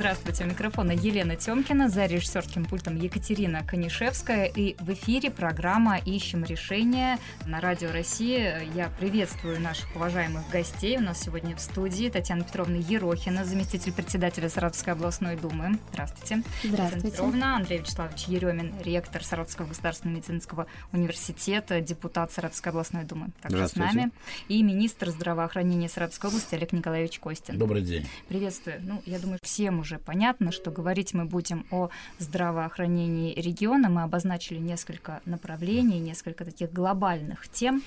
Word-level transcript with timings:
Здравствуйте, 0.00 0.44
у 0.44 0.46
микрофона 0.46 0.92
Елена 0.92 1.36
Тёмкина, 1.36 1.90
за 1.90 2.06
режиссерским 2.06 2.64
пультом 2.64 2.96
Екатерина 2.96 3.62
Конишевская. 3.62 4.46
И 4.46 4.74
в 4.82 4.90
эфире 4.94 5.30
программа 5.30 5.98
«Ищем 5.98 6.42
решение» 6.42 7.18
на 7.44 7.60
Радио 7.60 7.92
России. 7.92 8.50
Я 8.74 8.88
приветствую 8.98 9.60
наших 9.60 9.94
уважаемых 9.94 10.48
гостей. 10.48 10.96
У 10.96 11.02
нас 11.02 11.20
сегодня 11.20 11.54
в 11.54 11.60
студии 11.60 12.08
Татьяна 12.08 12.44
Петровна 12.44 12.76
Ерохина, 12.76 13.44
заместитель 13.44 13.92
председателя 13.92 14.48
Саратовской 14.48 14.94
областной 14.94 15.36
думы. 15.36 15.78
Здравствуйте. 15.92 16.44
Здравствуйте. 16.64 16.94
Татьяна 16.94 17.10
Петровна, 17.10 17.56
Андрей 17.56 17.80
Вячеславович 17.80 18.24
Еремин, 18.24 18.74
ректор 18.82 19.22
Саратовского 19.22 19.66
государственного 19.66 20.16
медицинского 20.16 20.66
университета, 20.92 21.82
депутат 21.82 22.32
Саратовской 22.32 22.70
областной 22.70 23.04
думы. 23.04 23.32
Также 23.42 23.68
с 23.68 23.76
нами. 23.76 24.10
И 24.48 24.62
министр 24.62 25.10
здравоохранения 25.10 25.90
Саратовской 25.90 26.30
области 26.30 26.54
Олег 26.54 26.72
Николаевич 26.72 27.18
Костин. 27.18 27.58
Добрый 27.58 27.82
день. 27.82 28.08
Приветствую. 28.28 28.80
Ну, 28.80 29.02
я 29.04 29.18
думаю, 29.18 29.38
всем 29.42 29.80
уже 29.80 29.89
понятно, 29.98 30.52
что 30.52 30.70
говорить 30.70 31.14
мы 31.14 31.24
будем 31.24 31.66
о 31.70 31.90
здравоохранении 32.18 33.34
региона. 33.34 33.88
Мы 33.88 34.02
обозначили 34.02 34.58
несколько 34.58 35.20
направлений, 35.24 35.98
несколько 35.98 36.44
таких 36.44 36.72
глобальных 36.72 37.48
тем. 37.48 37.82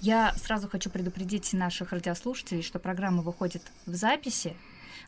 Я 0.00 0.32
сразу 0.36 0.68
хочу 0.68 0.90
предупредить 0.90 1.52
наших 1.52 1.92
радиослушателей, 1.92 2.62
что 2.62 2.78
программа 2.78 3.22
выходит 3.22 3.62
в 3.86 3.94
записи, 3.94 4.54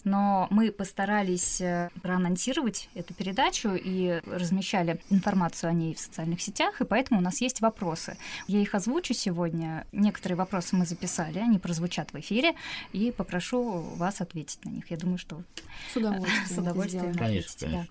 но 0.05 0.47
мы 0.51 0.71
постарались 0.71 1.61
э, 1.61 1.91
проанонсировать 2.03 2.89
эту 2.95 3.15
передачу 3.15 3.71
и 3.75 4.21
размещали 4.27 5.01
информацию 5.11 5.71
о 5.71 5.73
ней 5.73 5.95
в 5.95 5.99
социальных 5.99 6.41
сетях, 6.41 6.81
и 6.81 6.85
поэтому 6.85 7.21
у 7.21 7.23
нас 7.23 7.41
есть 7.41 7.61
вопросы. 7.61 8.17
Я 8.47 8.61
их 8.61 8.75
озвучу 8.75 9.15
сегодня. 9.15 9.87
Некоторые 9.93 10.37
вопросы 10.37 10.77
мы 10.77 10.87
записали, 10.87 11.39
они 11.39 11.59
прозвучат 11.59 12.13
в 12.13 12.21
эфире, 12.21 12.55
и 12.93 13.11
попрошу 13.11 13.81
вас 13.97 14.21
ответить 14.21 14.65
на 14.65 14.71
них. 14.71 14.91
Я 14.91 14.97
думаю, 14.97 15.19
что 15.19 15.43
с 15.93 15.97
удовольствием, 15.97 16.47
с 16.49 16.59
удовольствием 16.59 17.15
конечно, 17.15 17.67
конечно. 17.67 17.69
Да. 17.71 17.87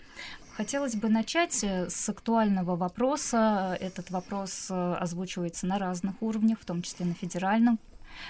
Хотелось 0.55 0.95
бы 0.95 1.09
начать 1.09 1.63
э, 1.63 1.89
с 1.89 2.09
актуального 2.09 2.75
вопроса. 2.75 3.75
Этот 3.81 4.11
вопрос 4.11 4.67
э, 4.69 4.93
озвучивается 4.99 5.65
на 5.65 5.79
разных 5.79 6.21
уровнях, 6.21 6.59
в 6.59 6.65
том 6.65 6.83
числе 6.83 7.07
на 7.07 7.15
федеральном. 7.15 7.79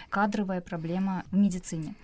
Кадровая 0.09 0.62
проблема 0.62 1.25
в 1.31 1.38
медицине. 1.38 1.95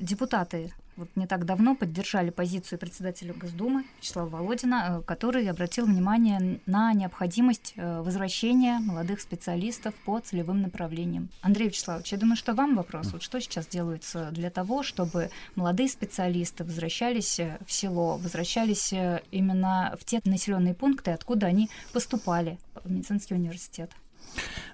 Депутаты 0.00 0.72
вот 0.96 1.08
не 1.14 1.26
так 1.26 1.44
давно 1.44 1.74
поддержали 1.74 2.30
позицию 2.30 2.78
председателя 2.78 3.34
Госдумы 3.34 3.84
Вячеслава 3.98 4.28
Володина, 4.28 4.98
э, 4.98 5.02
который 5.02 5.48
обратил 5.48 5.86
внимание 5.86 6.60
на 6.66 6.92
необходимость 6.92 7.74
э, 7.76 8.00
возвращения 8.00 8.78
молодых 8.78 9.20
специалистов 9.20 9.94
по 10.04 10.18
целевым 10.20 10.62
направлениям. 10.62 11.28
Андрей 11.42 11.68
Вячеславович, 11.68 12.12
я 12.12 12.18
думаю, 12.18 12.36
что 12.36 12.54
вам 12.54 12.76
вопрос. 12.76 13.12
Вот 13.12 13.22
что 13.22 13.40
сейчас 13.40 13.66
делается 13.66 14.30
для 14.32 14.50
того, 14.50 14.82
чтобы 14.82 15.30
молодые 15.54 15.88
специалисты 15.88 16.64
возвращались 16.64 17.38
э, 17.38 17.58
в 17.66 17.72
село, 17.72 18.16
возвращались 18.16 18.92
именно 19.30 19.96
в 20.00 20.04
те 20.04 20.20
населенные 20.24 20.74
пункты, 20.74 21.10
откуда 21.10 21.46
они 21.46 21.68
поступали 21.92 22.58
в 22.84 22.90
медицинский 22.90 23.34
университет? 23.34 23.90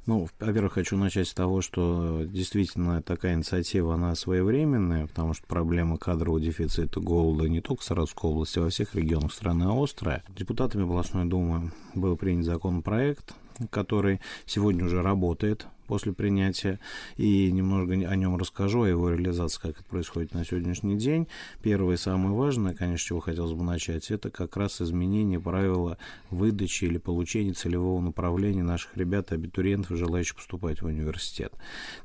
Ну, 0.06 0.28
во-первых, 0.40 0.72
хочу 0.72 0.96
начать 0.96 1.28
с 1.28 1.34
того, 1.34 1.60
что 1.60 2.22
действительно 2.24 3.02
такая 3.02 3.34
инициатива, 3.34 3.94
она 3.94 4.14
своевременная, 4.16 5.06
потому 5.06 5.32
что 5.32 5.46
проблема 5.46 5.96
кадрового 5.96 6.40
дефицита, 6.40 6.98
голода 6.98 7.48
не 7.48 7.60
только 7.60 7.82
в 7.82 7.84
Саратовской 7.84 8.30
области, 8.30 8.58
а 8.58 8.62
во 8.62 8.70
всех 8.70 8.94
регионах 8.94 9.32
страны 9.32 9.66
острая. 9.70 10.24
Депутатами 10.28 10.82
областной 10.82 11.26
думы 11.26 11.72
был 11.94 12.16
принят 12.16 12.44
законопроект, 12.44 13.34
который 13.70 14.20
сегодня 14.46 14.84
уже 14.84 15.02
работает 15.02 15.66
после 15.92 16.14
принятия, 16.14 16.80
и 17.18 17.52
немного 17.52 17.92
о 17.92 18.16
нем 18.16 18.38
расскажу, 18.38 18.84
о 18.84 18.88
его 18.88 19.10
реализации, 19.10 19.60
как 19.60 19.72
это 19.72 19.84
происходит 19.84 20.32
на 20.32 20.42
сегодняшний 20.42 20.96
день. 20.96 21.28
Первое 21.60 21.96
и 21.96 21.98
самое 21.98 22.34
важное, 22.34 22.72
конечно, 22.72 23.08
чего 23.08 23.20
хотелось 23.20 23.52
бы 23.52 23.62
начать, 23.62 24.10
это 24.10 24.30
как 24.30 24.56
раз 24.56 24.80
изменение 24.80 25.38
правила 25.38 25.98
выдачи 26.30 26.86
или 26.86 26.96
получения 26.96 27.52
целевого 27.52 28.00
направления 28.00 28.62
наших 28.62 28.96
ребят, 28.96 29.32
абитуриентов, 29.32 29.98
желающих 29.98 30.36
поступать 30.36 30.80
в 30.80 30.86
университет. 30.86 31.52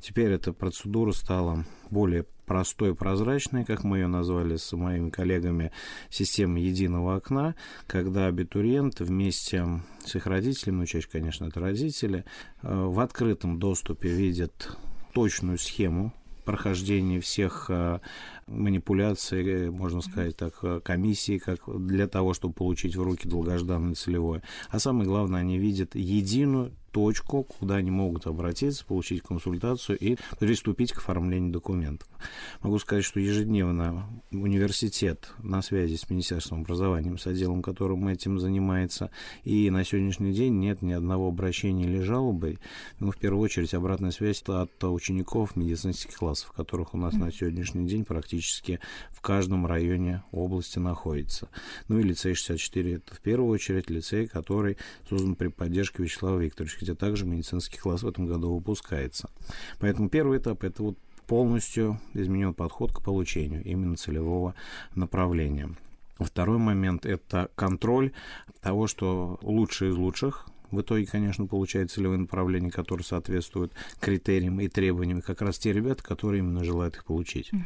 Теперь 0.02 0.32
эта 0.32 0.52
процедура 0.52 1.12
стала 1.12 1.64
более 1.88 2.26
простой, 2.48 2.94
прозрачной, 2.94 3.64
как 3.64 3.84
мы 3.84 3.98
ее 3.98 4.06
назвали 4.06 4.56
с 4.56 4.74
моими 4.74 5.10
коллегами, 5.10 5.70
система 6.10 6.58
единого 6.58 7.16
окна, 7.16 7.54
когда 7.86 8.26
абитуриент 8.26 9.00
вместе 9.00 9.66
с 10.04 10.14
их 10.16 10.26
родителями, 10.26 10.78
ну, 10.78 10.86
чаще, 10.86 11.08
конечно, 11.12 11.44
это 11.44 11.60
родители, 11.60 12.24
э, 12.62 12.84
в 12.86 12.98
открытом 13.00 13.58
доступе 13.58 13.77
видят 14.08 14.76
точную 15.12 15.58
схему 15.58 16.12
прохождения 16.44 17.20
всех 17.20 17.70
э, 18.48 18.52
манипуляций, 18.54 19.46
э, 19.46 19.70
можно 19.70 20.00
сказать 20.00 20.36
так, 20.36 20.82
комиссии, 20.82 21.38
как 21.38 21.60
для 21.86 22.06
того, 22.06 22.34
чтобы 22.34 22.54
получить 22.54 22.96
в 22.96 23.02
руки 23.02 23.28
долгожданное 23.28 23.94
целевое. 23.94 24.42
А 24.70 24.78
самое 24.78 25.08
главное, 25.08 25.40
они 25.40 25.58
видят 25.58 25.94
единую 25.94 26.72
точку, 26.90 27.44
куда 27.44 27.76
они 27.76 27.90
могут 27.90 28.26
обратиться, 28.26 28.84
получить 28.84 29.22
консультацию 29.22 29.98
и 29.98 30.16
приступить 30.38 30.92
к 30.92 30.98
оформлению 30.98 31.52
документов. 31.52 32.08
Могу 32.62 32.78
сказать, 32.78 33.04
что 33.04 33.20
ежедневно 33.20 34.08
университет 34.30 35.32
на 35.42 35.62
связи 35.62 35.96
с 35.96 36.08
Министерством 36.10 36.62
образования, 36.62 37.16
с 37.16 37.26
отделом, 37.26 37.62
которым 37.62 38.08
этим 38.08 38.38
занимается, 38.38 39.10
и 39.44 39.70
на 39.70 39.84
сегодняшний 39.84 40.32
день 40.32 40.54
нет 40.54 40.82
ни 40.82 40.92
одного 40.92 41.28
обращения 41.28 41.84
или 41.84 42.00
жалобы. 42.00 42.58
Ну, 42.98 43.10
в 43.10 43.16
первую 43.16 43.44
очередь, 43.44 43.74
обратная 43.74 44.10
связь 44.10 44.42
от 44.46 44.82
учеников 44.84 45.56
медицинских 45.56 46.16
классов, 46.16 46.52
которых 46.52 46.94
у 46.94 46.98
нас 46.98 47.14
на 47.14 47.30
сегодняшний 47.30 47.86
день 47.86 48.04
практически 48.04 48.37
в 49.10 49.20
каждом 49.20 49.66
районе 49.66 50.22
области 50.32 50.78
находится. 50.78 51.48
Ну 51.88 51.98
и 51.98 52.02
лицей 52.02 52.34
64– 52.34 52.94
это 52.94 53.14
в 53.14 53.20
первую 53.20 53.50
очередь 53.50 53.90
лицей, 53.90 54.26
который 54.26 54.76
создан 55.08 55.34
при 55.34 55.48
поддержке 55.48 56.02
Вячеслава 56.02 56.38
Викторовича 56.38 56.78
где 56.80 56.94
также 56.94 57.26
медицинский 57.26 57.78
класс 57.78 58.02
в 58.02 58.08
этом 58.08 58.26
году 58.26 58.54
выпускается. 58.54 59.30
Поэтому 59.80 60.08
первый 60.08 60.38
этап– 60.38 60.64
это 60.64 60.82
вот 60.82 60.98
полностью 61.26 62.00
изменен 62.14 62.54
подход 62.54 62.92
к 62.92 63.02
получению 63.02 63.62
именно 63.62 63.96
целевого 63.96 64.54
направления. 64.94 65.70
Второй 66.18 66.58
момент– 66.58 67.06
это 67.06 67.50
контроль 67.54 68.12
того, 68.60 68.86
что 68.86 69.38
лучшие 69.42 69.92
из 69.92 69.96
лучших 69.96 70.48
в 70.70 70.80
итоге, 70.80 71.06
конечно, 71.06 71.46
получают 71.46 71.90
целевые 71.90 72.18
направления, 72.18 72.70
которые 72.70 73.04
соответствуют 73.04 73.72
критериям 74.00 74.60
и 74.60 74.68
требованиям, 74.68 75.22
как 75.22 75.40
раз 75.42 75.58
те 75.58 75.72
ребята, 75.72 76.02
которые 76.02 76.40
именно 76.40 76.64
желают 76.64 76.96
их 76.96 77.04
получить. 77.04 77.52
Uh-huh. 77.52 77.62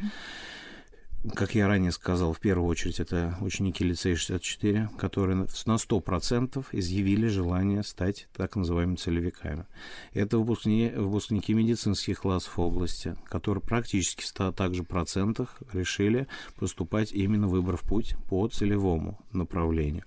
Как 1.31 1.55
я 1.55 1.69
ранее 1.69 1.93
сказал, 1.93 2.33
в 2.33 2.41
первую 2.41 2.67
очередь 2.67 2.99
это 2.99 3.37
ученики 3.39 3.81
лицея 3.81 4.17
64, 4.17 4.89
которые 4.97 5.37
на 5.37 5.75
100% 5.75 6.65
изъявили 6.73 7.27
желание 7.27 7.81
стать 7.83 8.27
так 8.35 8.57
называемыми 8.57 8.97
целевиками. 8.97 9.65
Это 10.11 10.37
выпускники, 10.37 10.93
выпускники 10.93 11.53
медицинских 11.53 12.19
классов 12.19 12.59
области, 12.59 13.15
которые 13.29 13.61
практически 13.61 14.23
в 14.23 14.27
100 14.27 14.51
также 14.51 14.83
процентах 14.83 15.61
решили 15.71 16.27
поступать 16.57 17.13
именно 17.13 17.47
выбрав 17.47 17.83
путь 17.83 18.17
по 18.27 18.45
целевому 18.49 19.17
направлению. 19.31 20.03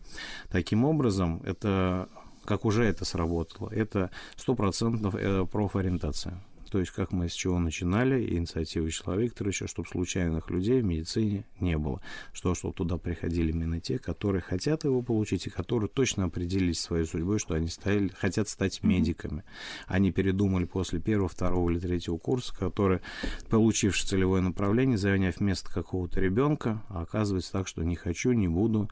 Таким 0.51 0.85
образом, 0.85 1.41
это 1.47 2.11
как 2.45 2.67
уже 2.67 2.85
это 2.85 3.07
сработало, 3.07 3.71
это 3.71 4.11
100% 4.37 5.19
э, 5.19 5.47
профориентация. 5.47 6.43
То 6.71 6.81
есть, 6.81 6.93
как 6.93 7.13
мы 7.13 7.29
с 7.29 7.33
чего 7.33 7.59
начинали, 7.59 8.35
инициатива 8.37 8.85
Вячеслава 8.85 9.21
Викторовича, 9.21 9.67
чтобы 9.69 9.89
случайных 9.89 10.51
людей 10.51 10.81
в 10.81 10.85
медицине 10.85 11.45
не 11.61 11.79
было. 11.79 12.01
Что, 12.33 12.55
чтобы 12.55 12.75
туда 12.75 12.99
приходили 12.99 13.51
именно 13.51 13.81
те, 13.81 13.99
которые 13.99 14.43
хотят 14.43 14.85
его 14.85 15.03
получить 15.03 15.47
и 15.47 15.51
которые 15.51 15.89
точно 15.89 16.25
определились 16.25 16.81
своей 16.81 17.05
судьбой, 17.05 17.39
что 17.39 17.55
они 17.55 17.69
стали, 17.69 18.09
хотят 18.09 18.49
стать 18.49 18.83
медиками. 18.83 19.45
Они 19.87 20.11
передумали 20.13 20.65
после 20.65 21.01
первого, 21.01 21.29
второго 21.29 21.71
или 21.71 21.79
третьего 21.79 22.19
курса, 22.19 22.55
которые, 22.55 23.01
получивши 23.49 24.07
целевое 24.07 24.43
направление, 24.43 24.99
заняв 24.99 25.41
место 25.41 25.73
какого-то 25.73 26.21
ребенка, 26.21 26.83
а 26.89 27.03
оказывается 27.03 27.53
так, 27.53 27.69
что 27.69 27.83
не 27.83 27.97
хочу, 27.97 28.33
не 28.33 28.49
буду, 28.49 28.91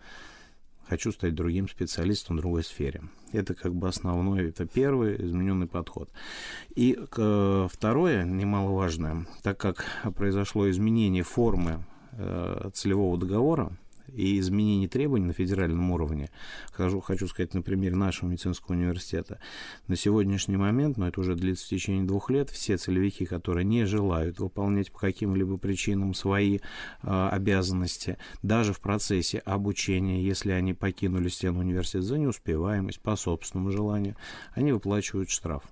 хочу 0.88 1.12
стать 1.12 1.34
другим 1.34 1.68
специалистом 1.68 2.36
в 2.36 2.40
другой 2.40 2.64
сфере. 2.64 3.02
Это 3.32 3.54
как 3.54 3.74
бы 3.74 3.88
основной, 3.88 4.48
это 4.48 4.66
первый 4.66 5.16
измененный 5.24 5.66
подход. 5.66 6.10
И 6.74 6.98
второе, 7.10 8.24
немаловажное, 8.24 9.26
так 9.42 9.58
как 9.58 9.86
произошло 10.16 10.70
изменение 10.70 11.22
формы 11.22 11.84
э, 12.12 12.70
целевого 12.72 13.18
договора, 13.18 13.76
и 14.14 14.38
изменение 14.38 14.88
требований 14.88 15.26
на 15.26 15.32
федеральном 15.32 15.90
уровне, 15.90 16.30
хочу, 16.72 17.00
хочу 17.00 17.26
сказать 17.26 17.54
на 17.54 17.62
примере 17.62 17.96
нашего 17.96 18.28
медицинского 18.30 18.74
университета, 18.74 19.40
на 19.88 19.96
сегодняшний 19.96 20.56
момент, 20.56 20.96
но 20.96 21.08
это 21.08 21.20
уже 21.20 21.34
длится 21.34 21.66
в 21.66 21.68
течение 21.68 22.04
двух 22.04 22.30
лет, 22.30 22.50
все 22.50 22.76
целевики, 22.76 23.24
которые 23.26 23.64
не 23.64 23.84
желают 23.84 24.38
выполнять 24.38 24.92
по 24.92 24.98
каким-либо 24.98 25.56
причинам 25.56 26.14
свои 26.14 26.58
э, 26.58 27.28
обязанности, 27.30 28.18
даже 28.42 28.72
в 28.72 28.80
процессе 28.80 29.38
обучения, 29.38 30.22
если 30.22 30.52
они 30.52 30.74
покинули 30.74 31.28
стену 31.28 31.60
университета 31.60 32.02
за 32.02 32.18
неуспеваемость, 32.18 33.00
по 33.00 33.16
собственному 33.16 33.70
желанию, 33.70 34.16
они 34.54 34.72
выплачивают 34.72 35.30
штраф. 35.30 35.64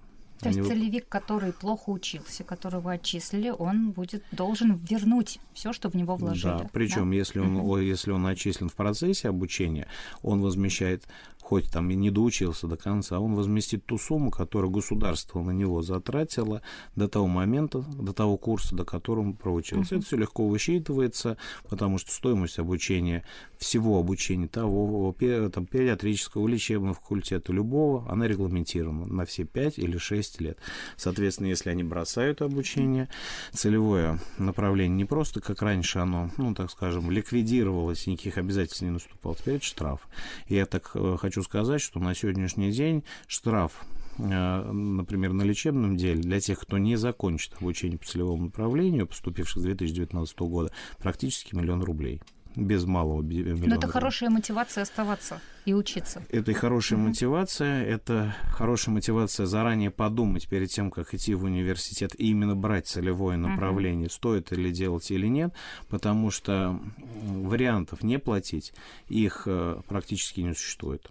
То 0.42 0.48
Они... 0.48 0.58
есть 0.58 0.70
целевик, 0.70 1.08
который 1.08 1.52
плохо 1.52 1.90
учился, 1.90 2.42
которого 2.42 2.90
отчислили, 2.90 3.50
он 3.50 3.92
будет 3.92 4.24
должен 4.32 4.74
вернуть 4.74 5.38
все, 5.54 5.72
что 5.72 5.88
в 5.88 5.94
него 5.94 6.16
вложили. 6.16 6.58
Да, 6.58 6.70
причем 6.72 7.10
да? 7.10 7.16
если 7.16 7.38
он, 7.38 7.58
uh-huh. 7.58 7.84
если 7.84 8.10
он 8.10 8.26
отчислен 8.26 8.68
в 8.68 8.74
процессе 8.74 9.28
обучения, 9.28 9.86
он 10.22 10.40
возмещает 10.40 11.04
хоть 11.42 11.70
там 11.70 11.90
и 11.90 11.94
не 11.94 12.10
доучился 12.10 12.68
до 12.68 12.76
конца, 12.76 13.18
он 13.18 13.34
возместит 13.34 13.84
ту 13.84 13.98
сумму, 13.98 14.30
которую 14.30 14.70
государство 14.70 15.42
на 15.42 15.50
него 15.50 15.82
затратило 15.82 16.62
до 16.94 17.08
того 17.08 17.26
момента, 17.26 17.80
до 17.80 18.12
того 18.12 18.36
курса, 18.36 18.76
до 18.76 18.84
которого 18.84 19.24
он 19.24 19.34
проучился. 19.34 19.96
Uh-huh. 19.96 19.98
Это 19.98 20.06
все 20.06 20.16
легко 20.16 20.46
высчитывается, 20.46 21.36
потому 21.68 21.98
что 21.98 22.12
стоимость 22.12 22.58
обучения, 22.58 23.24
всего 23.58 23.98
обучения 23.98 24.46
того, 24.46 25.14
там, 25.52 25.66
педиатрического, 25.66 26.46
лечебного 26.46 26.94
факультета, 26.94 27.52
любого, 27.52 28.10
она 28.10 28.28
регламентирована 28.28 29.06
на 29.06 29.26
все 29.26 29.44
5 29.44 29.78
или 29.78 29.98
6 29.98 30.40
лет. 30.40 30.58
Соответственно, 30.96 31.48
если 31.48 31.70
они 31.70 31.82
бросают 31.82 32.40
обучение, 32.40 33.08
целевое 33.52 34.20
направление 34.38 34.96
не 34.96 35.04
просто, 35.04 35.40
как 35.40 35.60
раньше 35.60 35.98
оно, 35.98 36.30
ну, 36.36 36.54
так 36.54 36.70
скажем, 36.70 37.10
ликвидировалось, 37.10 38.06
никаких 38.06 38.38
обязательств 38.38 38.82
не 38.82 38.90
наступало, 38.90 39.34
теперь 39.34 39.56
это 39.56 39.64
штраф. 39.64 40.08
И 40.46 40.54
я 40.54 40.66
так 40.66 40.92
э, 40.94 41.16
хочу 41.18 41.31
хочу 41.32 41.42
сказать, 41.42 41.80
что 41.80 41.98
на 41.98 42.14
сегодняшний 42.14 42.72
день 42.72 43.04
штраф 43.26 43.86
э, 44.18 44.70
например, 44.70 45.32
на 45.32 45.44
лечебном 45.44 45.96
деле 45.96 46.20
для 46.20 46.40
тех, 46.40 46.60
кто 46.60 46.76
не 46.76 46.96
закончит 46.96 47.54
обучение 47.58 47.98
по 47.98 48.04
целевому 48.04 48.44
направлению, 48.44 49.06
поступивших 49.06 49.62
с 49.62 49.64
2019 49.64 50.38
года, 50.40 50.70
практически 50.98 51.54
миллион 51.54 51.82
рублей 51.82 52.20
без 52.54 52.84
малого 52.84 53.22
миллиона. 53.22 53.66
Но 53.66 53.76
это 53.76 53.88
хорошая 53.88 54.30
мотивация 54.30 54.82
оставаться 54.82 55.40
и 55.64 55.74
учиться. 55.74 56.22
Это 56.28 56.50
и 56.50 56.54
хорошая 56.54 56.98
mm-hmm. 56.98 57.08
мотивация, 57.08 57.84
это 57.84 58.36
хорошая 58.50 58.94
мотивация 58.94 59.46
заранее 59.46 59.90
подумать 59.90 60.48
перед 60.48 60.70
тем, 60.70 60.90
как 60.90 61.14
идти 61.14 61.34
в 61.34 61.44
университет, 61.44 62.14
и 62.18 62.28
именно 62.28 62.54
брать 62.54 62.86
целевое 62.86 63.36
направление, 63.36 64.08
mm-hmm. 64.08 64.12
стоит 64.12 64.50
ли 64.50 64.70
делать 64.70 65.10
или 65.10 65.28
нет, 65.28 65.54
потому 65.88 66.30
что 66.30 66.78
вариантов 67.24 68.02
не 68.02 68.18
платить, 68.18 68.72
их 69.08 69.44
э, 69.46 69.80
практически 69.88 70.40
не 70.40 70.54
существует 70.54 71.10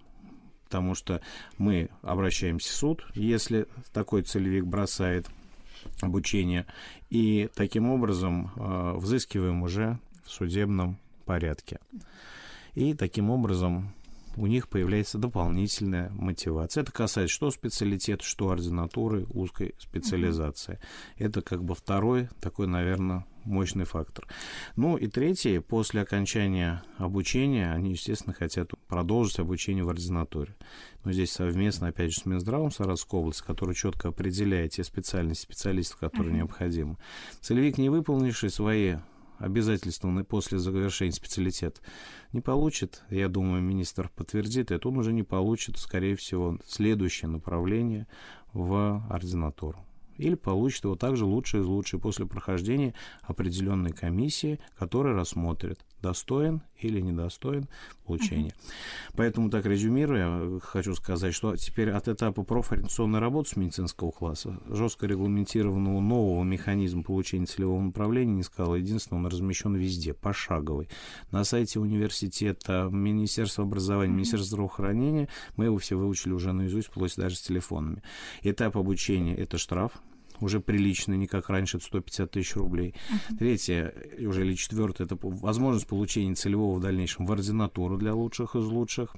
потому 0.71 0.95
что 0.95 1.19
мы 1.57 1.89
обращаемся 2.01 2.69
в 2.69 2.73
суд, 2.73 3.05
если 3.13 3.67
такой 3.91 4.21
целевик 4.21 4.63
бросает 4.63 5.27
обучение, 5.99 6.65
и 7.09 7.49
таким 7.55 7.89
образом 7.89 8.53
э, 8.55 8.93
взыскиваем 8.95 9.63
уже 9.63 9.99
в 10.23 10.31
судебном 10.31 10.97
порядке. 11.25 11.79
И 12.73 12.93
таким 12.93 13.31
образом 13.31 13.93
у 14.37 14.47
них 14.47 14.69
появляется 14.69 15.17
дополнительная 15.17 16.09
мотивация. 16.11 16.83
Это 16.83 16.91
касается 16.91 17.33
что 17.33 17.51
специалитета, 17.51 18.23
что 18.23 18.49
ординатуры, 18.49 19.25
узкой 19.33 19.75
специализации. 19.79 20.73
Mm-hmm. 20.73 21.25
Это 21.25 21.41
как 21.41 21.63
бы 21.63 21.75
второй 21.75 22.29
такой, 22.39 22.67
наверное, 22.67 23.25
мощный 23.43 23.85
фактор. 23.85 24.27
Ну 24.75 24.97
и 24.97 25.07
третий, 25.07 25.59
после 25.59 26.01
окончания 26.01 26.83
обучения, 26.97 27.71
они, 27.71 27.91
естественно, 27.91 28.33
хотят 28.33 28.71
продолжить 28.87 29.39
обучение 29.39 29.83
в 29.83 29.89
ординатуре. 29.89 30.55
Но 31.03 31.11
здесь 31.11 31.31
совместно, 31.31 31.87
опять 31.87 32.13
же, 32.13 32.21
с 32.21 32.25
Минздравом 32.25 32.71
Саратовской 32.71 33.19
области, 33.19 33.43
который 33.43 33.75
четко 33.75 34.09
определяет 34.09 34.73
те 34.73 34.83
специальности 34.83 35.43
специалистов, 35.43 35.99
которые 35.99 36.33
mm-hmm. 36.33 36.37
необходимы. 36.37 36.97
Целевик, 37.41 37.77
не 37.77 37.89
выполнивший 37.89 38.49
свои 38.49 38.97
обязательствованный 39.41 40.23
после 40.23 40.59
завершения 40.59 41.11
специалитета, 41.11 41.81
не 42.31 42.41
получит, 42.41 43.03
я 43.09 43.27
думаю, 43.27 43.61
министр 43.61 44.09
подтвердит 44.15 44.71
это, 44.71 44.87
он 44.87 44.97
уже 44.97 45.13
не 45.13 45.23
получит, 45.23 45.77
скорее 45.77 46.15
всего, 46.15 46.57
следующее 46.65 47.29
направление 47.29 48.07
в 48.53 49.05
ординатуру. 49.09 49.85
Или 50.17 50.35
получит 50.35 50.83
его 50.83 50.95
также 50.95 51.25
лучшее 51.25 51.63
из 51.63 51.65
лучших 51.65 52.01
после 52.01 52.25
прохождения 52.25 52.93
определенной 53.23 53.91
комиссии, 53.91 54.59
которая 54.77 55.15
рассмотрит, 55.15 55.79
достоин 56.01 56.61
или 56.79 56.99
недостоин 56.99 57.67
получения. 58.05 58.49
Uh-huh. 58.49 59.13
Поэтому, 59.15 59.49
так 59.49 59.65
резюмируя, 59.65 60.59
хочу 60.59 60.95
сказать, 60.95 61.33
что 61.33 61.55
теперь 61.55 61.91
от 61.91 62.07
этапа 62.07 62.43
профориентационной 62.43 63.19
работы 63.19 63.49
с 63.49 63.55
медицинского 63.55 64.11
класса 64.11 64.59
жестко 64.67 65.07
регламентированного 65.07 66.01
нового 66.01 66.43
механизма 66.43 67.03
получения 67.03 67.45
целевого 67.45 67.81
направления 67.81 68.33
не 68.33 68.43
сказал. 68.43 68.75
Единственное, 68.75 69.19
он 69.19 69.27
размещен 69.27 69.75
везде, 69.75 70.13
пошаговый. 70.13 70.89
На 71.31 71.43
сайте 71.43 71.79
университета, 71.79 72.89
Министерства 72.91 73.63
образования, 73.63 74.11
uh-huh. 74.11 74.15
Министерства 74.15 74.47
здравоохранения 74.47 75.29
мы 75.55 75.65
его 75.65 75.77
все 75.77 75.95
выучили 75.95 76.33
уже 76.33 76.51
наизусть, 76.51 76.87
вплоть 76.87 77.15
даже 77.15 77.35
с 77.35 77.41
телефонами. 77.41 78.01
Этап 78.41 78.77
обучения– 78.77 79.35
это 79.37 79.57
штраф, 79.57 80.01
уже 80.41 80.59
приличный, 80.59 81.17
не 81.17 81.27
как 81.27 81.49
раньше, 81.49 81.77
это 81.77 81.85
150 81.85 82.31
тысяч 82.31 82.55
рублей. 82.55 82.93
Uh-huh. 82.93 83.37
Третье, 83.37 83.93
уже 84.19 84.45
или 84.45 84.55
четвертое, 84.55 85.05
это 85.05 85.17
возможность 85.21 85.87
получения 85.87 86.35
целевого 86.35 86.77
в 86.77 86.81
дальнейшем 86.81 87.25
в 87.25 87.31
ординатуру 87.31 87.97
для 87.97 88.13
лучших 88.13 88.55
из 88.55 88.65
лучших 88.65 89.15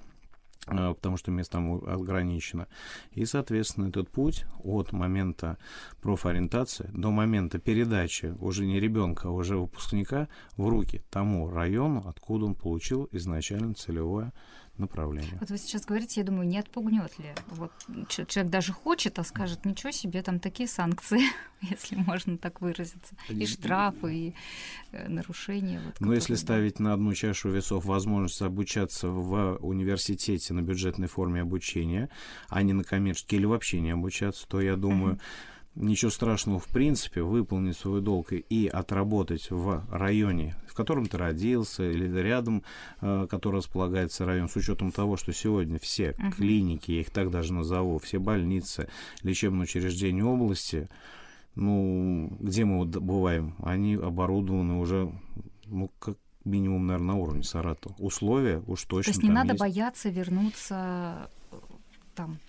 а, 0.66 0.94
потому 0.94 1.18
что 1.18 1.32
место 1.32 1.54
там 1.54 1.84
ограничено. 1.86 2.68
И, 3.12 3.26
соответственно, 3.26 3.88
этот 3.88 4.10
путь 4.10 4.46
от 4.64 4.92
момента 4.94 5.58
профориентации 6.02 6.90
до 6.94 7.12
момента 7.12 7.60
передачи 7.60 8.34
уже 8.40 8.66
не 8.66 8.80
ребенка, 8.80 9.28
а 9.28 9.32
уже 9.32 9.58
выпускника 9.58 10.30
в 10.56 10.68
руки 10.68 11.04
тому 11.10 11.50
району, 11.50 12.04
откуда 12.06 12.46
он 12.46 12.56
получил 12.56 13.10
изначально 13.12 13.74
целевое 13.74 14.32
направление. 14.78 15.38
Вот 15.40 15.50
вы 15.50 15.58
сейчас 15.58 15.86
говорите, 15.86 16.22
я 16.22 16.26
думаю, 16.26 16.48
не 16.48 16.58
отпугнет 16.58 17.18
ли? 17.20 17.34
Вот 17.48 17.72
человек 18.08 18.52
даже 18.52 18.74
хочет, 18.74 19.20
а 19.20 19.24
скажет, 19.24 19.66
ничего 19.66 19.92
себе, 19.92 20.22
там 20.24 20.40
такие 20.40 20.68
санкции, 20.68 21.22
если 21.62 21.96
можно 21.96 22.38
так 22.38 22.62
выразиться, 22.62 23.16
и 23.30 23.46
штрафы, 23.46 24.16
и 24.16 24.36
э, 24.92 25.08
нарушения. 25.08 25.80
Вот, 25.86 26.00
Но 26.00 26.14
если 26.14 26.36
ставить 26.36 26.80
на 26.80 26.94
одну 26.94 27.14
чашу 27.14 27.50
весов 27.50 27.86
возможность 27.86 28.42
обучаться 28.42 29.10
в 29.10 29.58
университете 29.62 30.54
на 30.54 30.62
бюджетной 30.62 31.08
форме 31.08 31.42
обучения, 31.42 32.10
а 32.50 32.64
не 32.64 32.74
на 32.74 32.84
коммерческой 32.84 33.36
или 33.36 33.46
вообще 33.46 33.80
не 33.80 33.92
обучаться, 33.92 34.48
то 34.48 34.60
я 34.60 34.76
думаю, 34.76 35.16
mm-hmm 35.16 35.53
ничего 35.76 36.12
страшного 36.12 36.60
в 36.60 36.68
принципе 36.68 37.24
выполнить 37.24 37.78
свой 37.78 38.02
долг 38.02 38.32
и 38.32 38.68
отработать 38.68 39.50
в 39.50 39.84
районе, 39.90 40.56
в 40.68 40.74
котором 40.74 41.08
ты 41.08 41.18
родился, 41.18 41.90
или 41.90 42.08
рядом, 42.20 42.64
э, 43.02 43.28
который 43.30 43.58
располагается 43.58 44.26
район, 44.26 44.50
с 44.50 44.56
учетом 44.56 44.92
того, 44.92 45.18
что 45.18 45.34
сегодня 45.34 45.80
все 45.80 46.12
uh-huh. 46.12 46.32
клиники, 46.34 46.92
я 46.92 47.02
их 47.02 47.10
так 47.10 47.32
даже 47.32 47.54
назову, 47.54 47.98
все 48.00 48.20
больницы, 48.20 48.88
лечебные 49.24 49.64
учреждения 49.64 50.24
области, 50.24 50.90
ну, 51.56 52.36
где 52.40 52.66
мы 52.66 52.86
бываем, 52.86 53.56
они 53.64 53.96
оборудованы 53.96 54.76
уже, 54.76 55.12
ну, 55.66 55.92
как 56.00 56.18
минимум, 56.46 56.88
наверное, 56.88 57.14
на 57.14 57.16
уровне 57.16 57.44
Саратова. 57.44 57.96
Условия 58.00 58.62
уж 58.68 58.84
точно. 58.84 59.14
То 59.14 59.18
есть 59.18 59.24
не 59.24 59.30
надо 59.30 59.54
есть. 59.54 59.60
бояться 59.60 60.10
вернуться 60.10 61.30
э, 61.52 61.56
там 62.16 62.40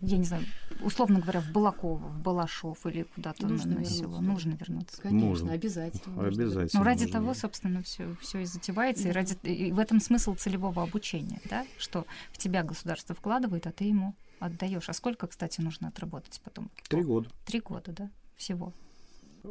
я 0.00 0.18
не 0.18 0.24
знаю, 0.24 0.44
условно 0.82 1.20
говоря, 1.20 1.40
в 1.40 1.50
Балаково, 1.50 1.96
в 1.96 2.20
Балашов 2.20 2.86
или 2.86 3.02
куда-то 3.02 3.46
нужно 3.46 3.78
на, 3.78 3.84
село. 3.84 4.20
Нужно 4.20 4.52
вернуться. 4.52 5.00
Конечно, 5.00 5.28
нужно. 5.28 5.52
обязательно. 5.52 6.26
Обязательно. 6.26 6.80
Ну, 6.80 6.82
ради 6.82 7.04
нужно. 7.04 7.12
того, 7.20 7.34
собственно, 7.34 7.82
все, 7.82 8.14
все 8.20 8.40
и 8.40 8.44
затевается, 8.44 9.08
и, 9.08 9.12
ради, 9.12 9.36
и 9.42 9.72
в 9.72 9.78
этом 9.78 10.00
смысл 10.00 10.34
целевого 10.34 10.82
обучения, 10.82 11.40
да, 11.48 11.66
что 11.78 12.06
в 12.32 12.38
тебя 12.38 12.62
государство 12.62 13.14
вкладывает, 13.14 13.66
а 13.66 13.72
ты 13.72 13.84
ему 13.84 14.14
отдаешь. 14.38 14.88
А 14.88 14.92
сколько, 14.92 15.26
кстати, 15.26 15.60
нужно 15.60 15.88
отработать 15.88 16.40
потом? 16.44 16.70
Три 16.88 17.02
года. 17.02 17.30
Три 17.44 17.60
года, 17.60 17.92
да, 17.92 18.10
всего. 18.36 18.72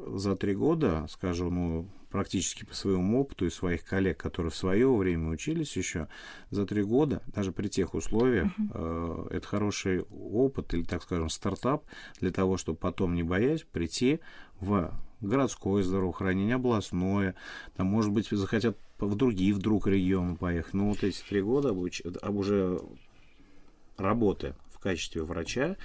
За 0.07 0.35
три 0.35 0.55
года, 0.55 1.05
скажу, 1.09 1.49
ну, 1.49 1.87
практически 2.09 2.65
по 2.65 2.73
своему 2.73 3.21
опыту 3.21 3.45
и 3.45 3.49
своих 3.49 3.83
коллег, 3.85 4.17
которые 4.17 4.51
в 4.51 4.55
свое 4.55 4.93
время 4.93 5.29
учились 5.29 5.75
еще, 5.75 6.07
за 6.49 6.65
три 6.65 6.83
года, 6.83 7.21
даже 7.27 7.51
при 7.51 7.67
тех 7.67 7.93
условиях, 7.93 8.47
uh-huh. 8.57 9.27
э, 9.31 9.35
это 9.37 9.47
хороший 9.47 10.01
опыт 10.03 10.73
или, 10.73 10.83
так 10.83 11.03
скажем, 11.03 11.29
стартап 11.29 11.85
для 12.19 12.31
того, 12.31 12.57
чтобы 12.57 12.77
потом, 12.77 13.15
не 13.15 13.23
боясь, 13.23 13.63
прийти 13.63 14.19
в 14.59 14.93
городское 15.21 15.83
здравоохранение, 15.83 16.55
областное, 16.55 17.35
там, 17.75 17.87
может 17.87 18.11
быть, 18.11 18.29
захотят 18.29 18.77
в 18.97 19.15
другие 19.15 19.53
вдруг 19.53 19.87
регионы 19.87 20.35
поехать. 20.35 20.73
Но 20.73 20.89
вот 20.89 21.03
эти 21.03 21.21
три 21.21 21.41
года 21.41 21.69
обуч... 21.69 22.01
уже 22.27 22.79
работы 23.97 24.55
в 24.71 24.79
качестве 24.79 25.23
врача, 25.23 25.77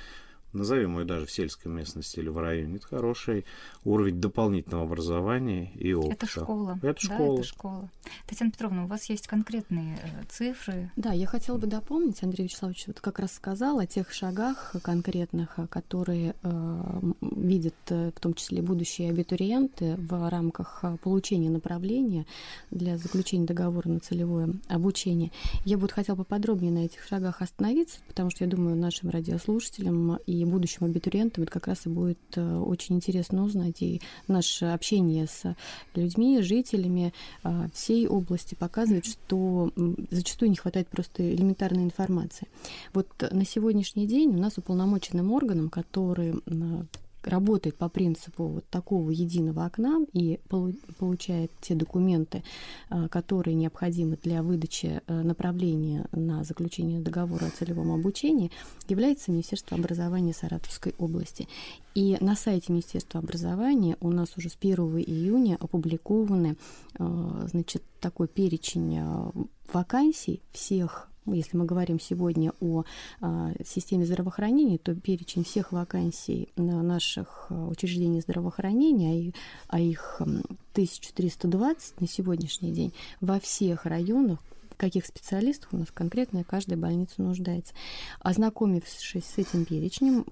назовем 0.52 0.98
ее 0.98 1.04
даже 1.04 1.26
в 1.26 1.30
сельской 1.30 1.70
местности 1.70 2.18
или 2.18 2.28
в 2.28 2.38
районе, 2.38 2.76
это 2.76 2.86
хороший 2.86 3.44
уровень 3.84 4.20
дополнительного 4.20 4.84
образования 4.84 5.70
и 5.74 5.92
опыта. 5.92 6.12
Это 6.12 6.26
школа. 6.26 6.78
Это 6.82 7.08
да, 7.08 7.14
школа. 7.14 7.34
это 7.34 7.44
школа. 7.44 7.88
Татьяна 8.26 8.52
Петровна, 8.52 8.84
у 8.84 8.86
вас 8.86 9.04
есть 9.04 9.26
конкретные 9.26 9.98
э, 10.02 10.24
цифры? 10.28 10.90
Да, 10.96 11.12
я 11.12 11.26
хотела 11.26 11.58
бы 11.58 11.66
дополнить, 11.66 12.22
Андрей 12.22 12.44
Вячеславович 12.44 12.88
вот 12.88 13.00
как 13.00 13.18
раз 13.18 13.32
сказал 13.32 13.78
о 13.78 13.86
тех 13.86 14.12
шагах 14.12 14.74
конкретных, 14.82 15.58
э, 15.58 15.66
которые 15.66 16.34
э, 16.42 17.00
видят 17.20 17.74
э, 17.88 18.10
в 18.14 18.20
том 18.20 18.34
числе 18.34 18.62
будущие 18.62 19.10
абитуриенты 19.10 19.96
в 19.96 20.28
рамках 20.28 20.84
получения 21.02 21.50
направления 21.50 22.26
для 22.70 22.98
заключения 22.98 23.46
договора 23.46 23.88
на 23.88 24.00
целевое 24.00 24.54
обучение. 24.68 25.30
Я 25.64 25.76
бы 25.76 25.82
вот 25.82 25.92
хотела 25.92 26.16
поподробнее 26.16 26.72
на 26.72 26.84
этих 26.84 27.04
шагах 27.06 27.42
остановиться, 27.42 27.98
потому 28.06 28.30
что 28.30 28.44
я 28.44 28.50
думаю, 28.50 28.76
нашим 28.76 29.10
радиослушателям 29.10 30.16
и 30.26 30.39
и 30.42 30.44
будущим 30.44 30.86
абитуриентам 30.86 31.44
это 31.44 31.52
как 31.52 31.66
раз 31.66 31.86
и 31.86 31.88
будет 31.88 32.18
э, 32.36 32.56
очень 32.58 32.96
интересно 32.96 33.44
узнать. 33.44 33.82
И 33.82 34.00
наше 34.28 34.66
общение 34.66 35.26
с 35.26 35.56
людьми, 35.94 36.40
жителями 36.42 37.12
э, 37.44 37.68
всей 37.74 38.06
области 38.06 38.54
показывает, 38.54 39.06
что 39.06 39.70
зачастую 40.10 40.50
не 40.50 40.56
хватает 40.56 40.88
просто 40.88 41.34
элементарной 41.34 41.84
информации. 41.84 42.48
Вот 42.92 43.08
на 43.30 43.44
сегодняшний 43.44 44.06
день 44.06 44.34
у 44.34 44.38
нас 44.38 44.58
уполномоченным 44.58 45.32
органом, 45.32 45.68
который 45.68 46.34
работает 47.22 47.76
по 47.76 47.88
принципу 47.88 48.46
вот 48.46 48.66
такого 48.68 49.10
единого 49.10 49.64
окна 49.64 50.04
и 50.12 50.40
получает 50.98 51.50
те 51.60 51.74
документы, 51.74 52.42
а, 52.88 53.08
которые 53.08 53.54
необходимы 53.54 54.18
для 54.22 54.42
выдачи 54.42 55.02
э, 55.06 55.22
направления 55.22 56.06
на 56.12 56.44
заключение 56.44 57.00
договора 57.00 57.46
о 57.46 57.50
целевом 57.50 57.92
обучении, 57.92 58.50
является 58.88 59.30
Министерство 59.30 59.76
образования 59.76 60.32
Саратовской 60.32 60.94
области. 60.98 61.48
И 61.94 62.16
на 62.20 62.36
сайте 62.36 62.72
Министерства 62.72 63.20
образования 63.20 63.96
у 64.00 64.10
нас 64.10 64.36
уже 64.36 64.48
с 64.48 64.56
1 64.60 64.78
июня 64.98 65.56
опубликованы 65.60 66.56
э, 66.98 67.46
значит, 67.50 67.82
такой 68.00 68.28
перечень 68.28 68.98
э, 68.98 69.30
вакансий 69.72 70.40
всех 70.52 71.09
если 71.32 71.56
мы 71.56 71.64
говорим 71.64 72.00
сегодня 72.00 72.52
о 72.60 72.84
а, 73.20 73.52
системе 73.64 74.04
здравоохранения, 74.06 74.78
то 74.78 74.94
перечень 74.94 75.44
всех 75.44 75.72
вакансий 75.72 76.48
наших 76.56 77.46
а, 77.50 77.68
учреждений 77.68 78.20
здравоохранения, 78.20 79.32
а, 79.68 79.76
а 79.76 79.80
их 79.80 80.20
1320 80.20 82.00
на 82.00 82.06
сегодняшний 82.06 82.72
день 82.72 82.92
во 83.20 83.40
всех 83.40 83.86
районах, 83.86 84.38
каких 84.76 85.04
специалистов 85.04 85.68
у 85.72 85.76
нас 85.76 85.88
конкретно 85.92 86.42
каждая 86.42 86.78
больница 86.78 87.20
нуждается. 87.20 87.74
Ознакомившись 88.20 89.24
с 89.24 89.36
этим 89.36 89.66
перечнем, 89.66 90.24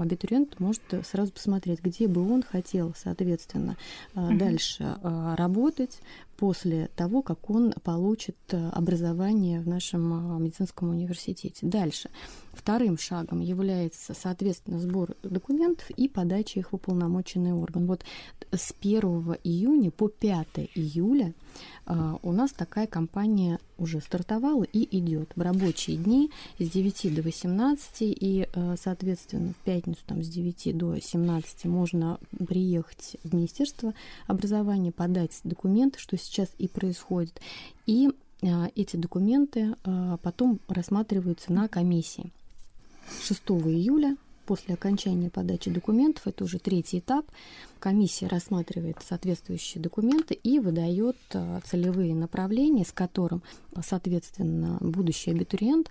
абитуриент 0.00 0.58
может 0.58 0.82
сразу 1.04 1.30
посмотреть, 1.30 1.80
где 1.80 2.08
бы 2.08 2.28
он 2.28 2.42
хотел, 2.42 2.92
соответственно, 2.96 3.76
угу. 4.16 4.36
дальше 4.36 4.96
работать, 5.02 6.00
после 6.38 6.88
того, 6.94 7.20
как 7.20 7.50
он 7.50 7.72
получит 7.82 8.36
э, 8.50 8.68
образование 8.68 9.60
в 9.60 9.66
нашем 9.66 10.36
э, 10.36 10.40
медицинском 10.40 10.90
университете. 10.90 11.66
Дальше. 11.66 12.10
Вторым 12.52 12.96
шагом 12.96 13.40
является, 13.40 14.14
соответственно, 14.14 14.78
сбор 14.78 15.16
документов 15.24 15.90
и 15.90 16.08
подача 16.08 16.60
их 16.60 16.70
в 16.70 16.76
уполномоченный 16.76 17.52
орган. 17.52 17.86
Вот 17.86 18.04
с 18.52 18.72
1 18.80 19.00
июня 19.42 19.90
по 19.90 20.08
5 20.08 20.46
июля 20.76 21.34
э, 21.86 22.14
у 22.22 22.32
нас 22.32 22.52
такая 22.52 22.86
кампания 22.86 23.58
уже 23.76 24.00
стартовала 24.00 24.62
и 24.64 24.96
идет 24.96 25.32
в 25.34 25.40
рабочие 25.40 25.96
дни 25.96 26.30
с 26.58 26.68
9 26.68 27.14
до 27.14 27.22
18 27.22 27.94
и, 28.00 28.48
соответственно, 28.76 29.52
в 29.52 29.64
пятницу 29.64 30.00
там, 30.04 30.24
с 30.24 30.28
9 30.28 30.76
до 30.76 31.00
17 31.00 31.66
можно 31.66 32.18
приехать 32.44 33.16
в 33.22 33.32
Министерство 33.32 33.94
образования, 34.26 34.90
подать 34.90 35.38
документы, 35.44 36.00
что 36.00 36.16
сейчас 36.28 36.48
и 36.58 36.68
происходит. 36.68 37.40
И 37.86 38.10
а, 38.42 38.70
эти 38.76 38.96
документы 38.96 39.74
а, 39.84 40.16
потом 40.18 40.60
рассматриваются 40.68 41.52
на 41.52 41.68
комиссии. 41.68 42.30
6 43.22 43.42
июля 43.66 44.16
после 44.46 44.74
окончания 44.74 45.28
подачи 45.28 45.70
документов, 45.70 46.26
это 46.26 46.44
уже 46.44 46.58
третий 46.58 47.00
этап, 47.00 47.26
комиссия 47.80 48.28
рассматривает 48.28 48.96
соответствующие 49.06 49.82
документы 49.82 50.34
и 50.34 50.58
выдает 50.58 51.16
а, 51.34 51.60
целевые 51.64 52.14
направления, 52.14 52.84
с 52.84 52.92
которым, 52.92 53.42
соответственно, 53.82 54.78
будущий 54.80 55.32
абитуриент 55.32 55.90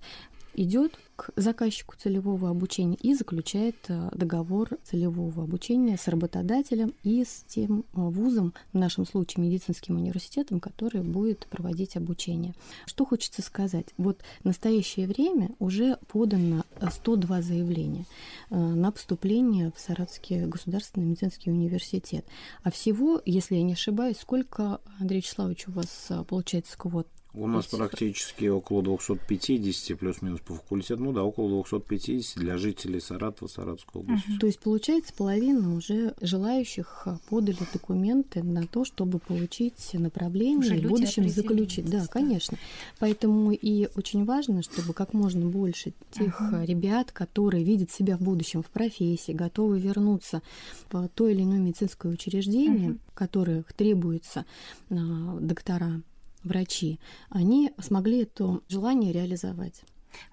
идет 0.58 1.00
к 1.16 1.32
заказчику 1.36 1.96
целевого 1.98 2.50
обучения 2.50 2.98
и 3.02 3.14
заключает 3.14 3.76
э, 3.88 4.10
договор 4.14 4.70
целевого 4.84 5.44
обучения 5.44 5.98
с 5.98 6.08
работодателем 6.08 6.94
и 7.04 7.24
с 7.24 7.44
тем 7.48 7.80
э, 7.80 7.84
вузом, 7.94 8.54
в 8.74 8.78
нашем 8.78 9.06
случае 9.06 9.46
медицинским 9.46 9.96
университетом, 9.96 10.60
который 10.60 11.02
будет 11.02 11.48
проводить 11.48 11.96
обучение. 11.96 12.54
Что 12.86 13.06
хочется 13.06 13.42
сказать? 13.42 13.88
Вот 13.98 14.20
в 14.42 14.46
настоящее 14.46 15.08
время 15.08 15.52
уже 15.60 15.98
подано 16.08 16.64
102 16.82 17.42
заявления 17.42 18.06
э, 18.50 18.56
на 18.58 18.92
поступление 18.92 19.72
в 19.76 19.80
Саратовский 19.80 20.46
государственный 20.46 21.06
медицинский 21.06 21.52
университет. 21.52 22.26
А 22.64 22.72
всего, 22.72 23.22
если 23.26 23.56
я 23.56 23.64
не 23.64 23.74
ошибаюсь, 23.74 24.18
сколько, 24.20 24.82
Андрей 25.00 25.18
Вячеславович, 25.18 25.68
у 25.68 25.72
вас 25.72 26.12
получается 26.28 26.78
квот 26.78 27.08
у 27.40 27.48
нас 27.48 27.68
практически 27.68 28.46
около 28.46 28.82
250, 28.84 29.98
плюс-минус 29.98 30.40
по 30.42 30.56
факультету, 30.56 31.04
ну 31.04 31.12
да, 31.14 31.24
около 31.24 31.50
250 31.50 32.38
для 32.38 32.58
жителей 32.58 33.00
Саратова, 33.00 33.48
Саратовской 33.48 34.02
области. 34.02 34.32
Угу. 34.32 34.40
То 34.40 34.48
есть, 34.48 34.60
получается, 34.60 35.14
половина 35.16 35.76
уже 35.76 36.14
желающих 36.22 37.08
подали 37.30 37.58
документы 37.74 38.44
на 38.44 38.66
то, 38.68 38.86
чтобы 38.86 39.20
получить 39.20 39.94
направление 39.94 40.58
уже 40.58 40.78
и 40.78 40.82
в 40.86 40.90
будущем 40.90 41.30
заключить. 41.30 41.90
Да, 41.90 42.06
конечно. 42.08 42.58
Поэтому 43.00 43.52
и 43.52 43.90
очень 43.96 44.26
важно, 44.26 44.62
чтобы 44.64 44.94
как 44.94 45.14
можно 45.14 45.46
больше 45.46 45.94
тех 46.12 46.40
угу. 46.42 46.64
ребят, 46.64 47.12
которые 47.12 47.64
видят 47.64 47.92
себя 47.92 48.18
в 48.18 48.22
будущем 48.22 48.64
в 48.64 48.68
профессии, 48.68 49.32
готовы 49.32 49.80
вернуться 49.80 50.42
в 50.90 51.08
то 51.10 51.28
или 51.28 51.44
иное 51.44 51.60
медицинское 51.60 52.12
учреждение, 52.12 52.92
угу. 52.92 53.00
которых 53.14 53.74
требуется 53.74 54.46
а, 54.90 54.96
доктора 55.40 56.02
врачи, 56.48 57.00
они 57.30 57.72
смогли 57.80 58.24
это 58.24 58.62
желание 58.68 59.12
реализовать. 59.14 59.84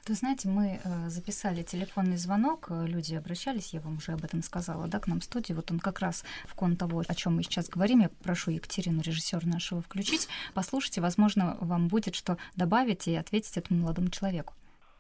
Вы 0.09 0.15
знаете, 0.15 0.49
мы 0.49 0.81
э, 0.83 1.09
записали 1.09 1.63
телефонный 1.63 2.17
звонок, 2.17 2.69
э, 2.71 2.87
люди 2.87 3.15
обращались, 3.15 3.75
я 3.75 3.81
вам 3.81 3.97
уже 3.97 4.13
об 4.13 4.25
этом 4.25 4.43
сказала, 4.43 4.87
да, 4.87 4.99
к 5.01 5.07
нам 5.07 5.21
в 5.21 5.25
студии. 5.25 5.53
Вот 5.53 5.71
он 5.71 5.79
как 5.79 6.01
раз 6.01 6.25
в 6.45 6.55
кон 6.55 6.77
того, 6.77 7.03
о 7.07 7.15
чем 7.15 7.37
мы 7.37 7.43
сейчас 7.43 7.69
говорим. 7.69 8.01
Я 8.01 8.11
прошу 8.23 8.51
Екатерину, 8.51 9.03
режиссера 9.03 9.41
нашего, 9.45 9.83
включить. 9.83 10.29
Послушайте, 10.55 11.01
возможно, 11.01 11.57
вам 11.61 11.89
будет 11.89 12.15
что 12.15 12.39
добавить 12.57 13.09
и 13.09 13.15
ответить 13.15 13.57
этому 13.57 13.81
молодому 13.81 14.11
человеку. 14.11 14.55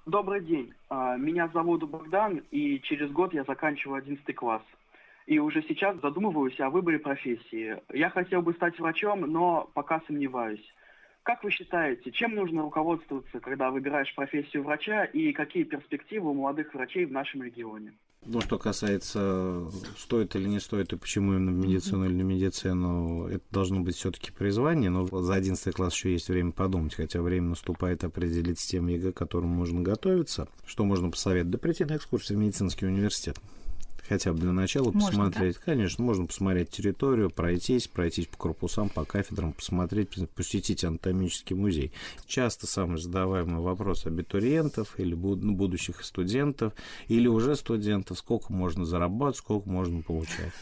Добрый 0.06 0.44
день. 0.44 0.73
А, 0.90 1.16
меня 1.16 1.49
зовут 1.49 1.88
Богдан, 1.88 2.42
и 2.50 2.80
через 2.80 3.11
год 3.11 3.33
я 3.33 3.44
заканчиваю 3.44 3.99
11 3.99 4.35
класс. 4.35 4.62
И 5.26 5.38
уже 5.38 5.62
сейчас 5.62 5.99
задумываюсь 6.02 6.61
о 6.61 6.68
выборе 6.68 6.99
профессии. 6.99 7.78
Я 7.92 8.11
хотел 8.11 8.42
бы 8.42 8.52
стать 8.52 8.78
врачом, 8.78 9.21
но 9.23 9.71
пока 9.73 10.02
сомневаюсь. 10.06 10.64
Как 11.24 11.42
вы 11.42 11.50
считаете, 11.50 12.12
чем 12.12 12.34
нужно 12.34 12.60
руководствоваться, 12.60 13.40
когда 13.40 13.70
выбираешь 13.70 14.14
профессию 14.14 14.62
врача, 14.62 15.04
и 15.04 15.32
какие 15.32 15.64
перспективы 15.64 16.30
у 16.30 16.34
молодых 16.34 16.74
врачей 16.74 17.06
в 17.06 17.12
нашем 17.12 17.42
регионе? 17.42 17.94
Ну, 18.26 18.42
что 18.42 18.58
касается, 18.58 19.70
стоит 19.96 20.36
или 20.36 20.46
не 20.46 20.60
стоит, 20.60 20.92
и 20.92 20.96
почему 20.96 21.32
именно 21.32 21.48
медицину 21.48 22.04
или 22.04 22.12
не 22.12 22.24
медицину, 22.24 23.26
это 23.26 23.44
должно 23.50 23.80
быть 23.80 23.96
все 23.96 24.10
таки 24.10 24.32
призвание, 24.32 24.90
но 24.90 25.06
за 25.06 25.34
11 25.34 25.74
класс 25.74 25.94
еще 25.94 26.12
есть 26.12 26.28
время 26.28 26.52
подумать, 26.52 26.94
хотя 26.94 27.22
время 27.22 27.48
наступает 27.48 28.04
определить 28.04 28.58
с 28.58 28.66
тем 28.66 28.88
ЕГЭ, 28.88 29.12
к 29.12 29.16
которому 29.16 29.54
можно 29.54 29.80
готовиться. 29.80 30.46
Что 30.66 30.84
можно 30.84 31.10
посоветовать? 31.10 31.52
Да 31.52 31.58
прийти 31.58 31.86
на 31.86 31.96
экскурсию 31.96 32.36
в 32.36 32.42
медицинский 32.42 32.84
университет 32.84 33.38
хотя 34.08 34.32
бы 34.32 34.40
для 34.40 34.52
начала 34.52 34.90
можно, 34.90 35.08
посмотреть. 35.08 35.56
Да? 35.56 35.62
Конечно, 35.64 36.04
можно 36.04 36.26
посмотреть 36.26 36.70
территорию, 36.70 37.30
пройтись, 37.30 37.88
пройтись 37.88 38.26
по 38.26 38.37
корпусам, 38.37 38.88
по 38.88 39.04
кафедрам, 39.04 39.52
посмотреть, 39.52 40.11
посетить 40.30 40.84
анатомический 40.84 41.56
музей. 41.56 41.92
Часто 42.26 42.66
самый 42.66 42.99
задаваемый 42.99 43.61
вопрос 43.61 44.06
абитуриентов 44.06 44.99
или 44.99 45.14
ну, 45.14 45.54
будущих 45.54 46.04
студентов, 46.04 46.73
или 47.08 47.26
уже 47.28 47.56
студентов, 47.56 48.18
сколько 48.18 48.52
можно 48.52 48.84
зарабатывать, 48.84 49.37
сколько 49.37 49.68
можно 49.68 50.02
получать. 50.02 50.52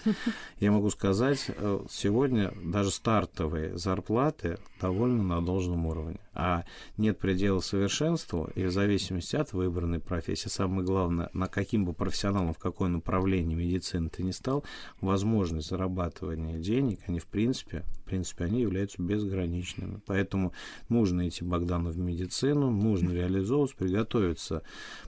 Я 0.61 0.73
могу 0.73 0.91
сказать, 0.91 1.47
э, 1.49 1.81
сегодня 1.91 2.53
даже 2.65 2.91
стартовые 2.91 3.77
зарплаты 3.77 4.59
довольно 4.81 5.23
на 5.23 5.45
должном 5.45 5.87
уровне. 5.87 6.19
А 6.35 6.65
нет 6.97 7.19
предела 7.19 7.61
совершенству, 7.61 8.51
и 8.55 8.65
в 8.65 8.73
зависимости 8.73 9.37
от 9.37 9.53
выбранной 9.53 10.01
профессии, 10.01 10.49
самое 10.49 10.85
главное, 10.85 11.29
на 11.33 11.47
каким 11.47 11.85
бы 11.85 11.93
профессионалом, 11.93 12.55
в 12.55 12.59
какое 12.59 12.89
направление 12.89 13.57
медицины 13.57 14.09
ты 14.09 14.23
не 14.23 14.33
стал, 14.33 14.65
возможность 15.01 15.69
зарабатывания 15.69 16.59
денег, 16.59 17.01
они 17.07 17.19
в 17.19 17.27
принципе 17.27 17.85
принципе, 18.13 18.45
они 18.45 18.61
являются 18.61 19.01
безграничными. 19.01 19.99
Поэтому 20.05 20.53
нужно 20.91 21.27
идти 21.27 21.45
Богдану 21.45 21.91
в 21.91 21.97
медицину, 21.97 22.71
нужно 22.71 23.11
реализовывать, 23.11 23.75
приготовиться, 23.75 24.63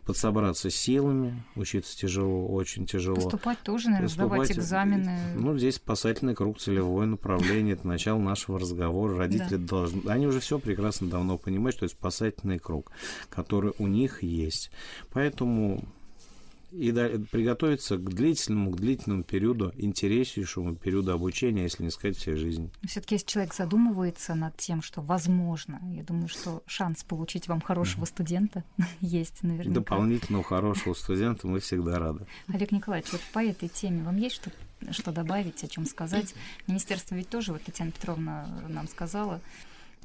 подсобраться 0.07 0.71
силами, 0.71 1.45
учиться 1.55 1.95
тяжело, 1.99 2.47
очень 2.49 2.87
тяжело. 2.87 3.17
Поступать 3.17 3.59
тоже, 3.59 3.91
наверное, 3.91 4.09
Поступать, 4.09 4.29
сдавать 4.31 4.53
экзамены. 4.53 5.19
Ну, 5.35 5.59
здесь 5.59 5.75
спасательный 5.75 6.35
круг, 6.35 6.59
целевое 6.59 7.07
направление, 7.07 7.75
это 7.75 7.87
начало 7.87 8.19
нашего 8.19 8.59
разговора. 8.59 9.19
Родители 9.19 9.57
да. 9.57 9.69
должны... 9.69 10.11
Они 10.11 10.27
уже 10.27 10.41
все 10.41 10.59
прекрасно 10.59 11.11
давно 11.15 11.39
понимают, 11.39 11.77
что 11.77 11.87
это 11.87 11.95
спасательный 11.95 12.59
круг, 12.59 12.91
который 13.31 13.73
у 13.79 13.87
них 13.87 14.23
есть. 14.23 14.71
Поэтому 15.13 15.85
и 16.73 16.91
приготовиться 17.31 17.97
к 17.97 18.03
длительному, 18.03 18.73
к 18.73 18.77
длительному 18.77 19.23
периоду, 19.23 19.73
интереснейшему 19.77 20.75
периоду 20.75 21.13
обучения, 21.13 21.63
если 21.63 21.85
не 21.85 21.91
сказать 21.91 22.17
всей 22.17 22.35
жизни. 22.35 22.69
Все-таки 22.85 23.15
если 23.15 23.29
человек 23.29 23.55
задумывается 23.55 24.35
над 24.35 24.57
тем, 24.57 24.83
что 24.83 25.01
возможно, 25.01 25.81
я 25.95 26.03
думаю, 26.03 26.27
что 26.27 26.65
шанс 26.67 27.05
получить 27.05 27.47
вам 27.47 27.61
хорошего 27.61 28.07
студента 28.07 28.65
есть 29.01 29.45
наверняка. 29.45 29.81
Дополнительного 29.81 30.43
хорошего 30.43 30.95
студента 30.95 31.47
мы 31.47 31.61
всегда 31.61 32.01
рады. 32.01 32.27
Олег 32.49 32.73
Николаевич, 32.73 33.13
вот 33.13 33.21
по 33.33 33.39
этой 33.39 33.69
теме 33.69 34.03
вам 34.03 34.17
есть 34.17 34.35
что 34.35 34.51
что 34.91 35.13
добавить, 35.13 35.65
о 35.65 35.69
чем 35.69 35.87
сказать? 35.87 36.35
Министерство 36.67 37.15
ведь 37.15 37.31
тоже, 37.31 37.53
вот 37.53 37.63
Татьяна 37.63 37.91
Петровна 37.91 38.47
нам 38.69 38.87
сказала, 38.89 39.41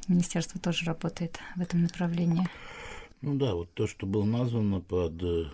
министерство 0.10 0.60
тоже 0.60 0.86
работает 0.86 1.40
в 1.56 1.62
этом 1.62 1.82
направлении. 1.84 2.48
Ну 3.22 3.36
да, 3.36 3.54
вот 3.54 3.74
то, 3.74 3.88
что 3.88 4.06
было 4.06 4.24
названо 4.24 4.80
под 4.80 5.22
э, 5.22 5.46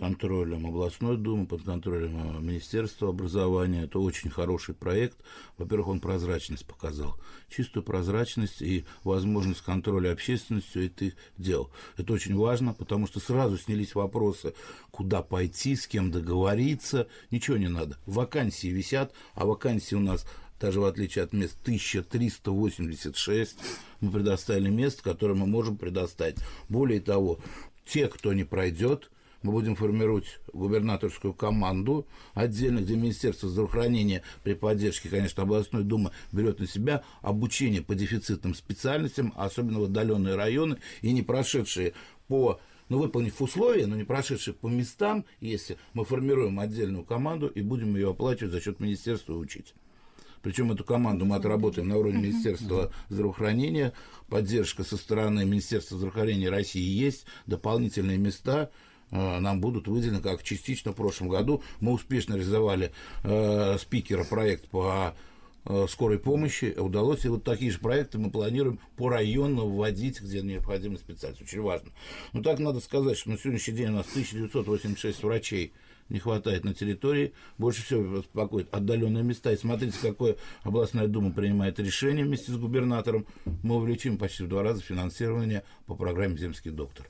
контролем 0.00 0.66
областной 0.66 1.18
думы, 1.18 1.46
под 1.46 1.62
контролем 1.62 2.38
э, 2.38 2.40
Министерства 2.40 3.10
образования. 3.10 3.84
Это 3.84 4.00
очень 4.00 4.30
хороший 4.30 4.74
проект. 4.74 5.18
Во-первых, 5.58 5.88
он 5.88 6.00
прозрачность 6.00 6.66
показал. 6.66 7.16
Чистую 7.48 7.84
прозрачность 7.84 8.62
и 8.62 8.86
возможность 9.04 9.60
контроля 9.60 10.10
общественностью 10.10 10.86
этих 10.86 11.14
дел. 11.36 11.70
Это 11.98 12.12
очень 12.12 12.34
важно, 12.34 12.72
потому 12.72 13.06
что 13.06 13.20
сразу 13.20 13.58
снялись 13.58 13.94
вопросы, 13.94 14.54
куда 14.90 15.22
пойти, 15.22 15.76
с 15.76 15.86
кем 15.86 16.10
договориться. 16.10 17.06
Ничего 17.30 17.58
не 17.58 17.68
надо. 17.68 17.98
Вакансии 18.06 18.68
висят, 18.68 19.12
а 19.34 19.44
вакансии 19.44 19.94
у 19.94 20.00
нас 20.00 20.26
даже 20.60 20.80
в 20.80 20.84
отличие 20.84 21.24
от 21.24 21.32
мест 21.32 21.56
1386, 21.62 23.56
мы 24.00 24.12
предоставили 24.12 24.68
мест, 24.68 25.00
которые 25.00 25.36
мы 25.36 25.46
можем 25.46 25.76
предоставить. 25.76 26.36
Более 26.68 27.00
того, 27.00 27.40
те, 27.86 28.08
кто 28.08 28.32
не 28.34 28.44
пройдет, 28.44 29.10
мы 29.42 29.52
будем 29.52 29.74
формировать 29.74 30.38
губернаторскую 30.52 31.32
команду 31.32 32.06
отдельно, 32.34 32.80
где 32.80 32.94
Министерство 32.94 33.48
здравоохранения 33.48 34.22
при 34.44 34.52
поддержке, 34.52 35.08
конечно, 35.08 35.44
областной 35.44 35.82
думы 35.82 36.10
берет 36.30 36.60
на 36.60 36.66
себя 36.66 37.04
обучение 37.22 37.80
по 37.80 37.94
дефицитным 37.94 38.54
специальностям, 38.54 39.32
особенно 39.36 39.80
в 39.80 39.84
отдаленные 39.84 40.34
районы 40.34 40.76
и 41.00 41.12
не 41.12 41.22
прошедшие 41.22 41.94
по 42.28 42.60
ну, 42.90 42.98
выполнив 42.98 43.40
условия, 43.40 43.86
но 43.86 43.96
не 43.96 44.04
прошедшие 44.04 44.52
по 44.52 44.66
местам, 44.66 45.24
если 45.40 45.78
мы 45.94 46.04
формируем 46.04 46.58
отдельную 46.58 47.04
команду 47.04 47.46
и 47.46 47.62
будем 47.62 47.94
ее 47.94 48.10
оплачивать 48.10 48.52
за 48.52 48.60
счет 48.60 48.80
министерства 48.80 49.32
и 49.32 49.36
учить. 49.36 49.74
Причем 50.42 50.72
эту 50.72 50.84
команду 50.84 51.24
мы 51.24 51.36
отработаем 51.36 51.88
на 51.88 51.98
уровне 51.98 52.22
Министерства 52.22 52.92
здравоохранения. 53.08 53.92
Поддержка 54.28 54.84
со 54.84 54.96
стороны 54.96 55.44
Министерства 55.44 55.96
здравоохранения 55.96 56.48
России 56.48 56.82
есть, 56.82 57.26
дополнительные 57.46 58.16
места 58.16 58.70
э, 59.10 59.38
нам 59.38 59.60
будут 59.60 59.86
выделены, 59.86 60.20
как 60.20 60.42
частично 60.42 60.92
в 60.92 60.96
прошлом 60.96 61.28
году. 61.28 61.62
Мы 61.80 61.92
успешно 61.92 62.34
реализовали 62.34 62.92
э, 63.22 63.76
спикера 63.78 64.24
проект 64.24 64.68
по 64.68 65.14
э, 65.66 65.86
скорой 65.90 66.18
помощи 66.18 66.74
удалось. 66.78 67.26
И 67.26 67.28
вот 67.28 67.44
такие 67.44 67.70
же 67.70 67.78
проекты 67.78 68.18
мы 68.18 68.30
планируем 68.30 68.80
по 68.96 69.10
району 69.10 69.66
вводить, 69.66 70.22
где 70.22 70.40
необходимы 70.40 70.96
специалисты. 70.96 71.44
Очень 71.44 71.60
важно. 71.60 71.90
Но 72.32 72.42
так 72.42 72.58
надо 72.60 72.80
сказать, 72.80 73.18
что 73.18 73.30
на 73.30 73.36
сегодняшний 73.36 73.74
день 73.74 73.90
у 73.90 73.96
нас 73.96 74.06
1986 74.08 75.22
врачей 75.22 75.72
не 76.10 76.18
хватает 76.18 76.64
на 76.64 76.74
территории. 76.74 77.32
Больше 77.56 77.82
всего 77.82 78.18
беспокоит 78.18 78.72
отдаленные 78.74 79.22
места. 79.22 79.52
И 79.52 79.56
смотрите, 79.56 79.96
какое 80.02 80.36
областная 80.62 81.06
дума 81.06 81.32
принимает 81.32 81.78
решение 81.78 82.24
вместе 82.24 82.52
с 82.52 82.56
губернатором. 82.56 83.26
Мы 83.62 83.76
увеличим 83.76 84.18
почти 84.18 84.42
в 84.42 84.48
два 84.48 84.62
раза 84.62 84.82
финансирование 84.82 85.64
по 85.86 85.94
программе 85.94 86.36
«Земский 86.36 86.70
доктор». 86.70 87.06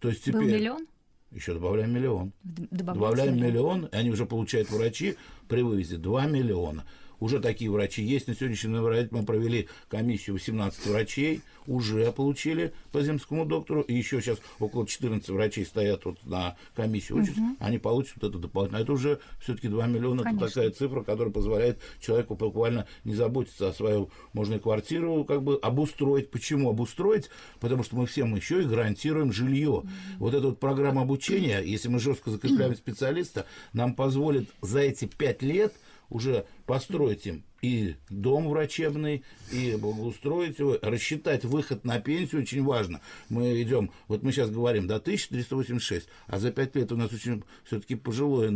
То 0.00 0.08
есть 0.08 0.24
теперь... 0.24 0.42
Был 0.42 0.48
миллион? 0.48 0.86
Еще 1.30 1.52
добавляем 1.52 1.92
миллион. 1.92 2.32
Добавляем 2.42 3.36
миллион. 3.36 3.48
миллион, 3.50 3.84
и 3.86 3.96
они 3.96 4.10
уже 4.10 4.24
получают 4.24 4.70
врачи 4.70 5.16
при 5.46 5.60
вывозе 5.60 5.98
2 5.98 6.26
миллиона. 6.26 6.84
Уже 7.20 7.40
такие 7.40 7.70
врачи 7.70 8.02
есть. 8.02 8.28
На 8.28 8.34
сегодняшний 8.34 8.72
день 8.72 9.08
мы 9.10 9.24
провели 9.24 9.68
комиссию 9.88 10.34
18 10.36 10.86
врачей, 10.86 11.42
уже 11.66 12.10
получили 12.12 12.72
по 12.92 13.02
земскому 13.02 13.44
доктору, 13.44 13.82
и 13.82 13.94
еще 13.94 14.20
сейчас 14.20 14.38
около 14.58 14.86
14 14.86 15.28
врачей 15.28 15.64
стоят 15.64 16.04
вот 16.04 16.18
на 16.24 16.56
комиссии 16.74 17.12
учатся, 17.12 17.40
угу. 17.40 17.56
они 17.60 17.78
получат 17.78 18.14
вот 18.20 18.30
это 18.30 18.38
дополнительно. 18.38 18.82
Это 18.82 18.92
уже 18.92 19.20
все-таки 19.40 19.68
2 19.68 19.86
миллиона, 19.86 20.22
Конечно. 20.22 20.46
это 20.46 20.54
такая 20.54 20.70
цифра, 20.70 21.02
которая 21.02 21.32
позволяет 21.32 21.78
человеку 22.00 22.36
буквально 22.36 22.86
не 23.04 23.14
заботиться 23.14 23.68
о 23.68 23.72
свою, 23.72 24.10
можно 24.32 24.54
и 24.54 24.58
квартиру 24.58 25.24
как 25.24 25.42
бы 25.42 25.58
обустроить. 25.60 26.30
Почему 26.30 26.70
обустроить? 26.70 27.28
Потому 27.60 27.82
что 27.82 27.96
мы 27.96 28.06
всем 28.06 28.34
еще 28.34 28.62
и 28.62 28.66
гарантируем 28.66 29.32
жилье. 29.32 29.68
Угу. 29.68 29.88
Вот 30.18 30.34
эта 30.34 30.46
вот 30.48 30.60
программа 30.60 31.02
обучения, 31.02 31.60
если 31.60 31.88
мы 31.88 31.98
жестко 31.98 32.30
закрепляем 32.30 32.74
специалиста, 32.74 33.46
нам 33.72 33.94
позволит 33.94 34.48
за 34.62 34.80
эти 34.80 35.04
5 35.04 35.42
лет 35.42 35.74
уже 36.08 36.46
построить 36.66 37.26
им 37.26 37.44
и 37.62 37.96
дом 38.08 38.48
врачебный, 38.48 39.24
и 39.50 39.76
благоустроить 39.76 40.58
его, 40.58 40.78
рассчитать 40.80 41.44
выход 41.44 41.84
на 41.84 42.00
пенсию 42.00 42.42
очень 42.42 42.62
важно. 42.62 43.00
Мы 43.28 43.60
идем, 43.62 43.90
вот 44.06 44.22
мы 44.22 44.32
сейчас 44.32 44.50
говорим, 44.50 44.86
до 44.86 44.96
1386, 44.96 46.08
а 46.26 46.38
за 46.38 46.52
5 46.52 46.76
лет 46.76 46.92
у 46.92 46.96
нас 46.96 47.12
очень 47.12 47.42
все-таки 47.64 47.94
пожилое, 47.94 48.50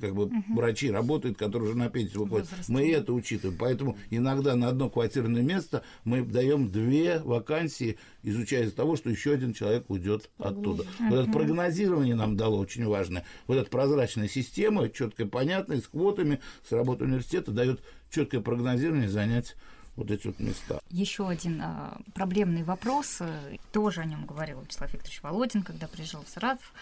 как 0.00 0.14
бы 0.14 0.24
угу. 0.24 0.34
врачи 0.54 0.90
работают, 0.90 1.38
которые 1.38 1.70
уже 1.70 1.78
на 1.78 1.88
пенсию 1.88 2.24
выходят. 2.24 2.50
Возраст. 2.50 2.68
Мы 2.68 2.90
это 2.90 3.12
учитываем. 3.12 3.58
Поэтому 3.58 3.96
иногда 4.10 4.54
на 4.54 4.68
одно 4.68 4.90
квартирное 4.90 5.42
место 5.42 5.82
мы 6.04 6.22
даем 6.22 6.70
две 6.70 7.20
вакансии, 7.20 7.98
изучая 8.22 8.64
из 8.64 8.72
того, 8.72 8.96
что 8.96 9.10
еще 9.10 9.32
один 9.32 9.54
человек 9.54 9.88
уйдет 9.88 10.30
оттуда. 10.38 10.82
Угу. 10.82 11.08
Вот 11.08 11.16
это 11.20 11.32
прогнозирование 11.32 12.14
нам 12.14 12.36
дало 12.36 12.58
очень 12.58 12.86
важное. 12.86 13.24
Вот 13.46 13.56
эта 13.56 13.70
прозрачная 13.70 14.28
система, 14.28 14.88
четкая, 14.88 15.26
понятная, 15.26 15.80
с 15.80 15.88
квотами, 15.88 16.40
с 16.68 16.72
работой 16.72 17.06
университета 17.06 17.50
дает 17.52 17.80
четкое 18.12 18.40
прогнозирование 18.40 19.08
занять 19.08 19.56
вот 19.96 20.10
эти 20.10 20.26
вот 20.26 20.38
места. 20.38 20.80
Еще 20.90 21.28
один 21.28 21.60
а, 21.62 21.98
проблемный 22.14 22.62
вопрос, 22.62 23.18
э, 23.20 23.56
тоже 23.72 24.00
о 24.00 24.04
нем 24.04 24.24
говорил 24.24 24.60
Вячеслав 24.62 24.92
Викторович 24.92 25.22
Володин, 25.22 25.62
когда 25.62 25.86
приезжал 25.86 26.24
в 26.24 26.28
Саратов. 26.28 26.72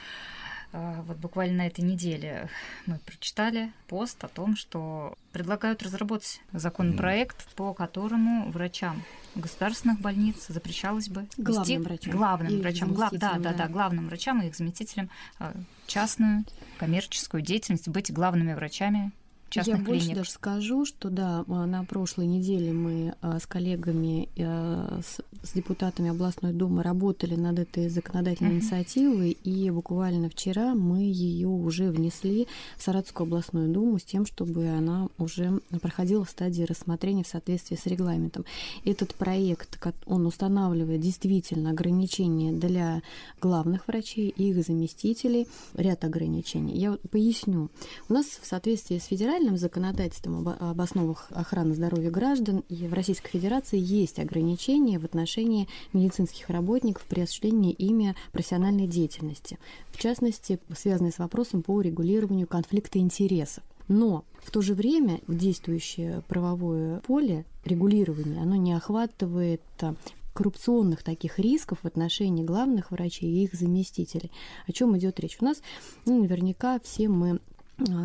А, 0.73 1.03
вот 1.03 1.17
буквально 1.17 1.59
на 1.59 1.67
этой 1.67 1.81
неделе 1.81 2.49
мы 2.87 2.99
прочитали 2.99 3.73
пост 3.89 4.23
о 4.23 4.29
том, 4.29 4.55
что 4.55 5.15
предлагают 5.33 5.83
разработать 5.83 6.41
законопроект, 6.53 7.41
mm. 7.41 7.55
по 7.57 7.75
которому 7.75 8.51
врачам 8.53 9.03
государственных 9.35 10.01
больниц 10.01 10.47
запрещалось 10.47 11.09
бы 11.09 11.27
главным 11.37 11.63
вести 11.63 11.79
врачам, 11.79 12.13
главным 12.13 12.61
врачам, 12.61 12.95
гла, 12.95 13.09
да, 13.13 13.39
да, 13.39 13.53
да, 13.53 13.67
главным 13.67 14.07
врачам 14.07 14.41
и 14.43 14.47
их 14.47 14.55
заместителям 14.55 15.11
а, 15.41 15.53
частную 15.89 16.45
коммерческую 16.79 17.43
деятельность 17.43 17.89
быть 17.89 18.13
главными 18.13 18.55
врачами 18.55 19.11
частных 19.51 19.79
Я 19.79 19.85
клиник. 19.85 20.03
больше 20.03 20.15
даже 20.15 20.31
скажу, 20.31 20.85
что 20.85 21.11
да, 21.11 21.45
а, 21.47 21.67
на 21.67 21.85
прошлой 21.85 22.27
неделе 22.27 22.73
мы 22.73 23.15
а, 23.21 23.39
с 23.39 23.47
коллегами, 23.47 24.29
а, 24.39 25.01
с, 25.03 25.21
с 25.47 25.53
депутатами 25.53 26.11
областной 26.11 26.53
думы 26.53 26.83
работали 26.83 27.35
над 27.35 27.59
этой 27.59 27.89
законодательной 27.89 28.53
uh-huh. 28.53 28.61
инициативой, 28.61 29.31
и 29.33 29.71
буквально 29.71 30.31
вчера 30.31 30.75
мы 30.75 31.03
ее 31.03 31.49
уже 31.49 31.91
внесли 31.91 32.47
в 32.77 32.83
Саратовскую 32.83 33.27
областную 33.27 33.69
думу 33.73 33.99
с 33.99 34.05
тем, 34.05 34.25
чтобы 34.25 34.69
она 34.69 35.09
уже 35.19 35.61
проходила 35.83 36.25
в 36.25 36.31
стадии 36.31 36.63
рассмотрения 36.63 37.25
в 37.25 37.29
соответствии 37.29 37.77
с 37.77 37.87
регламентом. 37.87 38.45
Этот 38.85 39.15
проект, 39.15 39.79
он 40.07 40.27
устанавливает 40.27 41.01
действительно 41.01 41.71
ограничения 41.71 42.53
для 42.53 43.03
главных 43.41 43.89
врачей 43.89 44.29
и 44.29 44.51
их 44.51 44.65
заместителей, 44.65 45.49
ряд 45.75 46.05
ограничений. 46.05 46.79
Я 46.79 46.99
поясню. 47.11 47.71
У 48.09 48.13
нас 48.13 48.27
в 48.27 48.47
соответствии 48.47 48.99
с 48.99 49.05
федеральным 49.05 49.40
федеральным 49.41 49.57
законодательством 49.57 50.47
об, 50.47 50.57
об 50.61 50.81
основах 50.81 51.29
охраны 51.31 51.75
здоровья 51.75 52.11
граждан 52.11 52.63
и 52.69 52.87
в 52.87 52.93
Российской 52.93 53.31
Федерации 53.31 53.79
есть 53.79 54.19
ограничения 54.19 54.99
в 54.99 55.05
отношении 55.05 55.67
медицинских 55.95 56.51
работников 56.51 57.05
при 57.09 57.23
осуществлении 57.23 57.73
ими 57.73 58.15
профессиональной 58.33 58.87
деятельности, 58.87 59.59
в 59.93 59.99
частности, 59.99 60.59
связанные 60.77 61.13
с 61.13 61.19
вопросом 61.19 61.63
по 61.63 61.81
регулированию 61.81 62.47
конфликта 62.47 62.99
интересов. 62.99 63.65
Но 63.89 64.25
в 64.43 64.51
то 64.51 64.61
же 64.61 64.75
время 64.75 65.21
действующее 65.27 66.23
правовое 66.29 67.01
поле 67.01 67.47
регулирования, 67.65 68.43
оно 68.43 68.57
не 68.57 68.75
охватывает 68.75 69.63
а, 69.81 69.95
коррупционных 70.35 71.03
таких 71.03 71.39
рисков 71.39 71.79
в 71.83 71.87
отношении 71.87 72.45
главных 72.45 72.91
врачей 72.91 73.31
и 73.31 73.45
их 73.45 73.55
заместителей. 73.55 74.31
О 74.69 74.73
чем 74.73 74.97
идет 74.99 75.19
речь? 75.19 75.39
У 75.41 75.45
нас 75.45 75.63
ну, 76.05 76.21
наверняка 76.21 76.79
все 76.81 77.09
мы 77.09 77.41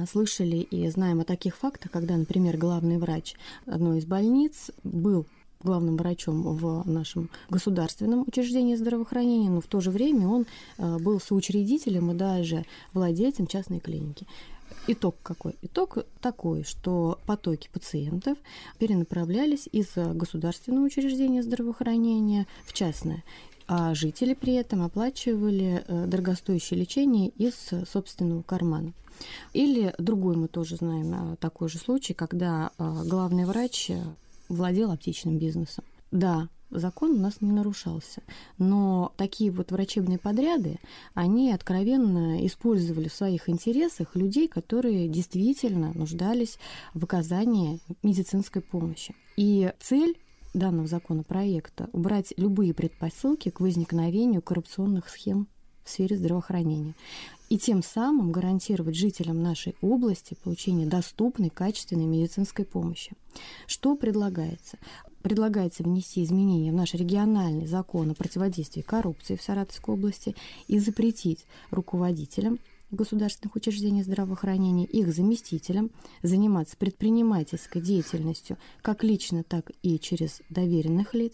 слышали 0.10 0.58
и 0.58 0.88
знаем 0.90 1.20
о 1.20 1.26
таких 1.26 1.56
фактах, 1.56 1.92
когда, 1.92 2.16
например, 2.18 2.58
главный 2.58 2.98
врач 2.98 3.36
одной 3.66 4.00
из 4.00 4.06
больниц 4.06 4.72
был 4.84 5.26
главным 5.66 5.98
врачом 5.98 6.42
в 6.56 6.88
нашем 6.88 7.30
государственном 7.50 8.24
учреждении 8.28 8.76
здравоохранения, 8.76 9.50
но 9.50 9.62
в 9.62 9.68
то 9.68 9.82
же 9.82 9.92
время 9.92 10.28
он 10.28 10.46
а, 10.78 11.00
был 11.00 11.20
соучредителем 11.20 12.12
и 12.12 12.14
даже 12.14 12.66
владельцем 12.94 13.48
частной 13.48 13.80
клиники. 13.80 14.28
Итог 14.88 15.16
какой? 15.24 15.56
Итог 15.64 15.98
такой, 16.22 16.64
что 16.64 17.20
потоки 17.26 17.70
пациентов 17.74 18.38
перенаправлялись 18.78 19.68
из 19.72 19.88
государственного 19.96 20.86
учреждения 20.86 21.42
здравоохранения 21.42 22.46
в 22.66 22.74
частное. 22.74 23.24
а 23.68 23.96
жители 23.96 24.36
при 24.36 24.54
этом 24.54 24.84
оплачивали 24.84 25.84
э, 25.88 26.06
дорогостоящее 26.06 26.80
лечение 26.80 27.30
из 27.30 27.56
собственного 27.90 28.44
кармана. 28.44 28.94
Или 29.54 29.94
другой 29.98 30.36
мы 30.36 30.48
тоже 30.48 30.76
знаем 30.76 31.34
э, 31.34 31.36
такой 31.38 31.70
же 31.70 31.78
случай, 31.78 32.14
когда 32.14 32.72
э, 32.78 33.04
главный 33.06 33.46
врач 33.46 33.92
владел 34.50 34.92
аптечным 34.92 35.38
бизнесом. 35.38 35.84
Да, 36.12 36.50
закон 36.70 37.12
у 37.12 37.20
нас 37.20 37.42
не 37.42 37.52
нарушался. 37.52 38.22
Но 38.58 39.14
такие 39.18 39.52
вот 39.52 39.72
врачебные 39.72 40.20
подряды, 40.20 40.80
они 41.14 41.52
откровенно 41.52 42.46
использовали 42.46 43.08
в 43.08 43.14
своих 43.14 43.50
интересах 43.50 44.16
людей, 44.16 44.48
которые 44.48 45.08
действительно 45.08 45.92
нуждались 45.94 46.58
в 46.94 47.04
оказании 47.04 47.80
медицинской 48.04 48.62
помощи. 48.62 49.16
И 49.38 49.72
цель 49.80 50.18
данного 50.54 50.88
законопроекта 50.88 51.90
убрать 51.92 52.34
любые 52.38 52.74
предпосылки 52.74 53.50
к 53.50 53.60
возникновению 53.60 54.42
коррупционных 54.42 55.10
схем 55.10 55.48
в 55.86 55.90
сфере 55.90 56.18
здравоохранения 56.18 56.96
и 57.50 57.58
тем 57.58 57.84
самым 57.84 58.32
гарантировать 58.32 58.96
жителям 58.96 59.42
нашей 59.42 59.76
области 59.82 60.36
получение 60.44 60.88
доступной, 60.88 61.50
качественной 61.50 62.06
медицинской 62.06 62.66
помощи. 62.66 63.12
Что 63.68 63.96
предлагается? 63.96 64.78
Предлагается 65.22 65.84
внести 65.84 66.24
изменения 66.24 66.72
в 66.72 66.76
наш 66.76 66.94
региональный 66.94 67.68
закон 67.68 68.12
о 68.12 68.16
противодействии 68.16 68.82
коррупции 68.82 69.36
в 69.36 69.42
Саратовской 69.42 69.94
области 69.94 70.36
и 70.68 70.80
запретить 70.80 71.46
руководителям 71.72 72.60
государственных 72.92 73.56
учреждений 73.56 74.04
здравоохранения, 74.04 74.86
их 74.86 75.14
заместителям 75.14 75.92
заниматься 76.22 76.78
предпринимательской 76.78 77.82
деятельностью 77.82 78.58
как 78.82 79.04
лично, 79.04 79.44
так 79.44 79.72
и 79.82 80.00
через 80.00 80.42
доверенных 80.50 81.14
лиц, 81.14 81.34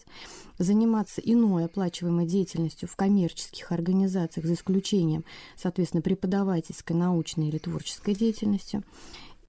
заниматься 0.58 1.20
иной 1.20 1.66
оплачиваемой 1.66 2.26
деятельностью 2.26 2.88
в 2.88 2.96
коммерческих 2.96 3.72
организациях 3.72 4.46
за 4.46 4.54
исключением, 4.54 5.24
соответственно, 5.56 6.02
преподавательской, 6.02 6.96
научной 6.96 7.48
или 7.48 7.58
творческой 7.58 8.14
деятельностью, 8.14 8.82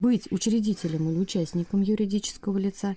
быть 0.00 0.30
учредителем 0.30 1.08
или 1.10 1.18
участником 1.18 1.82
юридического 1.82 2.58
лица. 2.58 2.96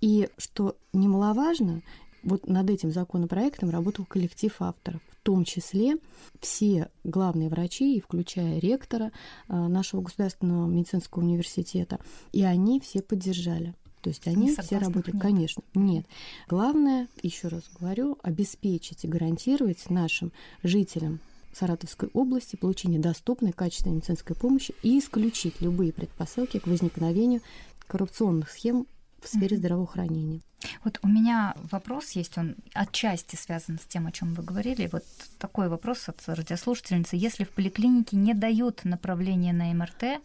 И, 0.00 0.28
что 0.36 0.76
немаловажно, 0.92 1.80
вот 2.22 2.46
над 2.48 2.70
этим 2.70 2.92
законопроектом 2.92 3.70
работал 3.70 4.04
коллектив 4.04 4.54
авторов 4.60 5.00
в 5.22 5.24
том 5.24 5.44
числе 5.44 5.98
все 6.40 6.88
главные 7.04 7.48
врачи, 7.48 8.00
включая 8.00 8.58
ректора 8.58 9.12
э, 9.48 9.54
нашего 9.54 10.00
государственного 10.00 10.66
медицинского 10.66 11.22
университета, 11.22 12.00
и 12.32 12.42
они 12.42 12.80
все 12.80 13.02
поддержали. 13.02 13.74
То 14.00 14.08
есть 14.10 14.26
они 14.26 14.52
все 14.52 14.78
работают, 14.78 15.14
нет. 15.14 15.22
конечно, 15.22 15.62
нет. 15.74 16.06
Главное, 16.48 17.06
еще 17.22 17.46
раз 17.46 17.62
говорю, 17.78 18.18
обеспечить 18.24 19.04
и 19.04 19.08
гарантировать 19.08 19.88
нашим 19.90 20.32
жителям 20.64 21.20
Саратовской 21.52 22.10
области 22.12 22.56
получение 22.56 22.98
доступной, 22.98 23.52
качественной 23.52 23.96
медицинской 23.96 24.34
помощи 24.34 24.74
и 24.82 24.98
исключить 24.98 25.60
любые 25.60 25.92
предпосылки 25.92 26.58
к 26.58 26.66
возникновению 26.66 27.42
коррупционных 27.86 28.50
схем 28.50 28.88
в 29.20 29.28
сфере 29.28 29.56
здравоохранения. 29.56 30.40
Вот 30.84 30.98
у 31.02 31.08
меня 31.08 31.54
вопрос 31.70 32.10
есть, 32.12 32.36
он 32.38 32.56
отчасти 32.74 33.36
связан 33.36 33.78
с 33.78 33.86
тем, 33.86 34.06
о 34.06 34.12
чем 34.12 34.34
вы 34.34 34.42
говорили. 34.42 34.88
Вот 34.90 35.04
такой 35.38 35.68
вопрос 35.68 36.08
от 36.08 36.20
радиослушательницы. 36.26 37.16
Если 37.16 37.44
в 37.44 37.50
поликлинике 37.50 38.16
не 38.16 38.34
дают 38.34 38.84
направление 38.84 39.52
на 39.52 39.72
МРТ, 39.72 40.22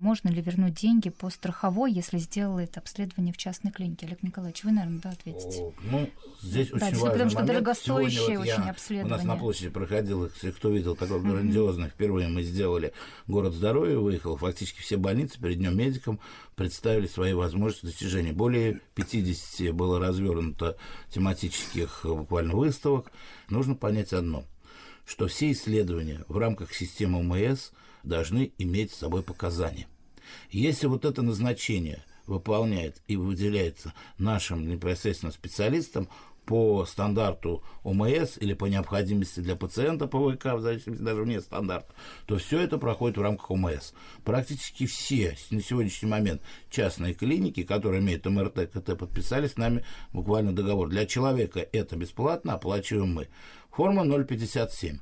можно 0.00 0.28
ли 0.28 0.42
вернуть 0.42 0.74
деньги 0.74 1.08
по 1.08 1.30
страховой, 1.30 1.90
если 1.92 2.18
сделает 2.18 2.76
обследование 2.76 3.32
в 3.32 3.36
частной 3.36 3.70
клинике? 3.70 4.06
Олег 4.06 4.22
Николаевич, 4.22 4.62
вы, 4.64 4.72
наверное, 4.72 5.00
да, 5.00 5.10
ответите. 5.10 5.72
Ну, 5.84 6.10
здесь 6.42 6.68
да, 6.68 6.76
очень 6.76 6.96
важный 6.96 7.10
потому 7.10 7.30
что 7.30 7.42
дорогостоящее 7.42 8.38
вот 8.38 8.48
очень 8.48 8.68
обследование. 8.68 9.14
У 9.14 9.16
нас 9.16 9.24
на 9.24 9.36
площади 9.36 9.70
проходил, 9.70 10.26
если 10.26 10.50
кто 10.50 10.68
видел, 10.70 10.96
такой 10.96 11.20
mm-hmm. 11.20 11.30
грандиозный. 11.30 11.88
Впервые 11.88 12.28
мы 12.28 12.42
сделали 12.42 12.92
город 13.28 13.54
здоровья, 13.54 13.96
выехал 13.98 14.36
фактически 14.36 14.82
все 14.82 14.96
больницы 14.96 15.40
перед 15.40 15.58
днем 15.58 15.76
медикам, 15.76 16.20
представили 16.54 17.06
свои 17.06 17.32
возможности 17.32 17.86
достижения. 17.86 18.32
Более 18.32 18.80
50 18.96 19.73
было 19.74 20.00
развернуто 20.00 20.76
тематических 21.10 22.00
буквально 22.04 22.54
выставок. 22.54 23.12
Нужно 23.50 23.74
понять 23.74 24.12
одно, 24.12 24.44
что 25.04 25.26
все 25.26 25.52
исследования 25.52 26.24
в 26.28 26.38
рамках 26.38 26.72
системы 26.72 27.18
ОМС– 27.18 27.72
должны 28.04 28.52
иметь 28.58 28.92
с 28.92 28.98
собой 28.98 29.22
показания. 29.22 29.88
Если 30.50 30.86
вот 30.86 31.04
это 31.04 31.22
назначение 31.22 32.04
выполняет 32.26 33.02
и 33.06 33.16
выделяется 33.16 33.92
нашим 34.18 34.68
непосредственно 34.68 35.32
специалистам 35.32 36.08
по 36.46 36.84
стандарту 36.84 37.62
ОМС 37.82 38.38
или 38.38 38.54
по 38.54 38.66
необходимости 38.66 39.40
для 39.40 39.56
пациента 39.56 40.06
ПВК, 40.06 40.54
в 40.54 40.60
зависимости 40.60 41.02
даже 41.02 41.22
вне 41.22 41.40
стандарта, 41.40 41.94
то 42.26 42.38
все 42.38 42.60
это 42.60 42.78
проходит 42.78 43.18
в 43.18 43.22
рамках 43.22 43.50
ОМС. 43.50 43.92
Практически 44.24 44.86
все 44.86 45.36
на 45.50 45.60
сегодняшний 45.60 46.08
момент 46.08 46.42
частные 46.70 47.14
клиники, 47.14 47.62
которые 47.62 48.00
имеют 48.00 48.26
МРТ, 48.26 48.70
КТ, 48.72 48.98
подписали 48.98 49.46
с 49.46 49.56
нами 49.56 49.84
буквально 50.12 50.54
договор. 50.54 50.88
Для 50.88 51.06
человека 51.06 51.60
это 51.60 51.96
бесплатно, 51.96 52.54
оплачиваем 52.54 53.14
мы. 53.14 53.28
Форма 53.70 54.04
057 54.04 54.98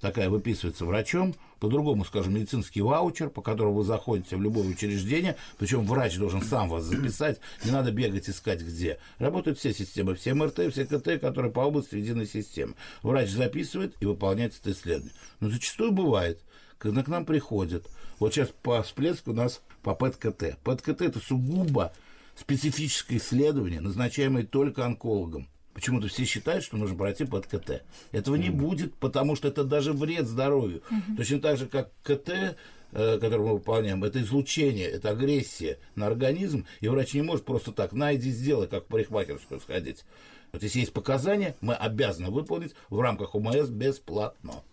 такая 0.00 0.30
выписывается 0.30 0.84
врачом, 0.84 1.34
по-другому, 1.60 2.04
скажем, 2.04 2.34
медицинский 2.34 2.80
ваучер, 2.80 3.30
по 3.30 3.42
которому 3.42 3.74
вы 3.74 3.84
заходите 3.84 4.36
в 4.36 4.42
любое 4.42 4.66
учреждение, 4.68 5.36
причем 5.58 5.86
врач 5.86 6.16
должен 6.16 6.42
сам 6.42 6.68
вас 6.68 6.84
записать, 6.84 7.40
не 7.64 7.70
надо 7.70 7.90
бегать 7.90 8.28
искать 8.28 8.60
где. 8.60 8.98
Работают 9.18 9.58
все 9.58 9.72
системы, 9.72 10.14
все 10.14 10.34
МРТ, 10.34 10.72
все 10.72 10.86
КТ, 10.86 11.20
которые 11.20 11.52
по 11.52 11.60
области 11.60 11.96
единой 11.96 12.26
системы. 12.26 12.74
Врач 13.02 13.30
записывает 13.30 13.94
и 14.00 14.06
выполняет 14.06 14.54
это 14.58 14.72
исследование. 14.72 15.14
Но 15.40 15.50
зачастую 15.50 15.92
бывает, 15.92 16.40
когда 16.78 17.02
к 17.02 17.08
нам 17.08 17.24
приходят, 17.24 17.88
вот 18.18 18.34
сейчас 18.34 18.48
по 18.62 18.82
всплеску 18.82 19.30
у 19.30 19.34
нас 19.34 19.60
по 19.82 19.94
ПЭТ-КТ. 19.94 20.58
ПЭТ-КТ– 20.62 21.02
это 21.02 21.20
сугубо 21.20 21.92
специфическое 22.36 23.18
исследование, 23.18 23.80
назначаемое 23.80 24.44
только 24.44 24.84
онкологом. 24.84 25.48
Почему-то 25.78 26.08
все 26.08 26.24
считают, 26.24 26.64
что 26.64 26.76
нужно 26.76 26.96
пройти 26.96 27.24
под 27.24 27.46
КТ. 27.46 27.84
Этого 28.10 28.34
не 28.34 28.50
будет, 28.50 28.96
потому 28.96 29.36
что 29.36 29.46
это 29.46 29.62
даже 29.62 29.92
вред 29.92 30.26
здоровью. 30.26 30.82
Mm-hmm. 30.90 31.16
Точно 31.16 31.40
так 31.40 31.56
же, 31.56 31.66
как 31.66 31.92
КТ, 32.02 32.56
э, 32.90 33.18
который 33.20 33.46
мы 33.46 33.52
выполняем, 33.52 34.02
это 34.02 34.20
излучение, 34.20 34.88
это 34.88 35.10
агрессия 35.10 35.78
на 35.94 36.08
организм, 36.08 36.66
и 36.80 36.88
врач 36.88 37.14
не 37.14 37.22
может 37.22 37.44
просто 37.44 37.70
так, 37.70 37.92
найди, 37.92 38.32
сделай, 38.32 38.66
как 38.66 38.86
в 38.86 38.86
парикмахерскую 38.88 39.60
сходить. 39.60 40.04
Вот 40.50 40.64
если 40.64 40.80
есть 40.80 40.92
показания, 40.92 41.54
мы 41.60 41.74
обязаны 41.74 42.30
выполнить 42.30 42.74
в 42.90 42.98
рамках 42.98 43.36
ОМС 43.36 43.68
бесплатно. 43.68 44.64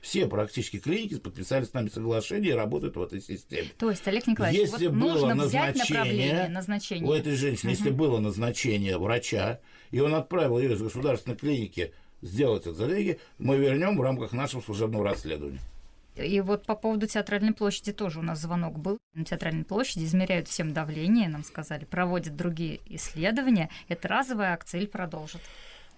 Все 0.00 0.26
практически 0.26 0.78
клиники 0.78 1.18
подписали 1.18 1.64
с 1.64 1.72
нами 1.72 1.88
соглашение 1.88 2.52
и 2.52 2.54
работают 2.54 2.96
в 2.96 3.02
этой 3.02 3.20
системе. 3.20 3.68
То 3.78 3.90
есть, 3.90 4.06
Олег 4.06 4.26
Николаевич, 4.26 4.60
если 4.60 4.86
вот 4.86 4.96
было 4.96 5.12
нужно 5.12 5.34
назначение, 5.34 6.34
взять 6.34 6.50
назначение. 6.50 7.08
У 7.08 7.12
этой 7.12 7.34
женщины, 7.34 7.72
угу. 7.72 7.78
если 7.78 7.90
было 7.90 8.18
назначение 8.20 8.98
врача, 8.98 9.60
и 9.90 10.00
он 10.00 10.14
отправил 10.14 10.58
ее 10.58 10.74
из 10.74 10.82
государственной 10.82 11.36
клиники 11.36 11.92
сделать 12.22 12.62
это 12.62 12.74
за 12.74 12.88
деньги, 12.88 13.18
мы 13.38 13.56
вернем 13.56 13.96
в 13.96 14.02
рамках 14.02 14.32
нашего 14.32 14.60
служебного 14.60 15.04
расследования. 15.04 15.60
И 16.16 16.40
вот 16.40 16.64
по 16.64 16.76
поводу 16.76 17.06
театральной 17.06 17.52
площади 17.52 17.92
тоже 17.92 18.20
у 18.20 18.22
нас 18.22 18.40
звонок 18.40 18.78
был. 18.78 18.98
На 19.14 19.24
театральной 19.24 19.64
площади 19.64 20.04
измеряют 20.04 20.48
всем 20.48 20.72
давление, 20.72 21.28
нам 21.28 21.42
сказали, 21.42 21.84
проводят 21.84 22.36
другие 22.36 22.80
исследования. 22.86 23.68
Это 23.88 24.06
разовая 24.08 24.52
акция 24.52 24.80
или 24.80 24.86
продолжат? 24.86 25.40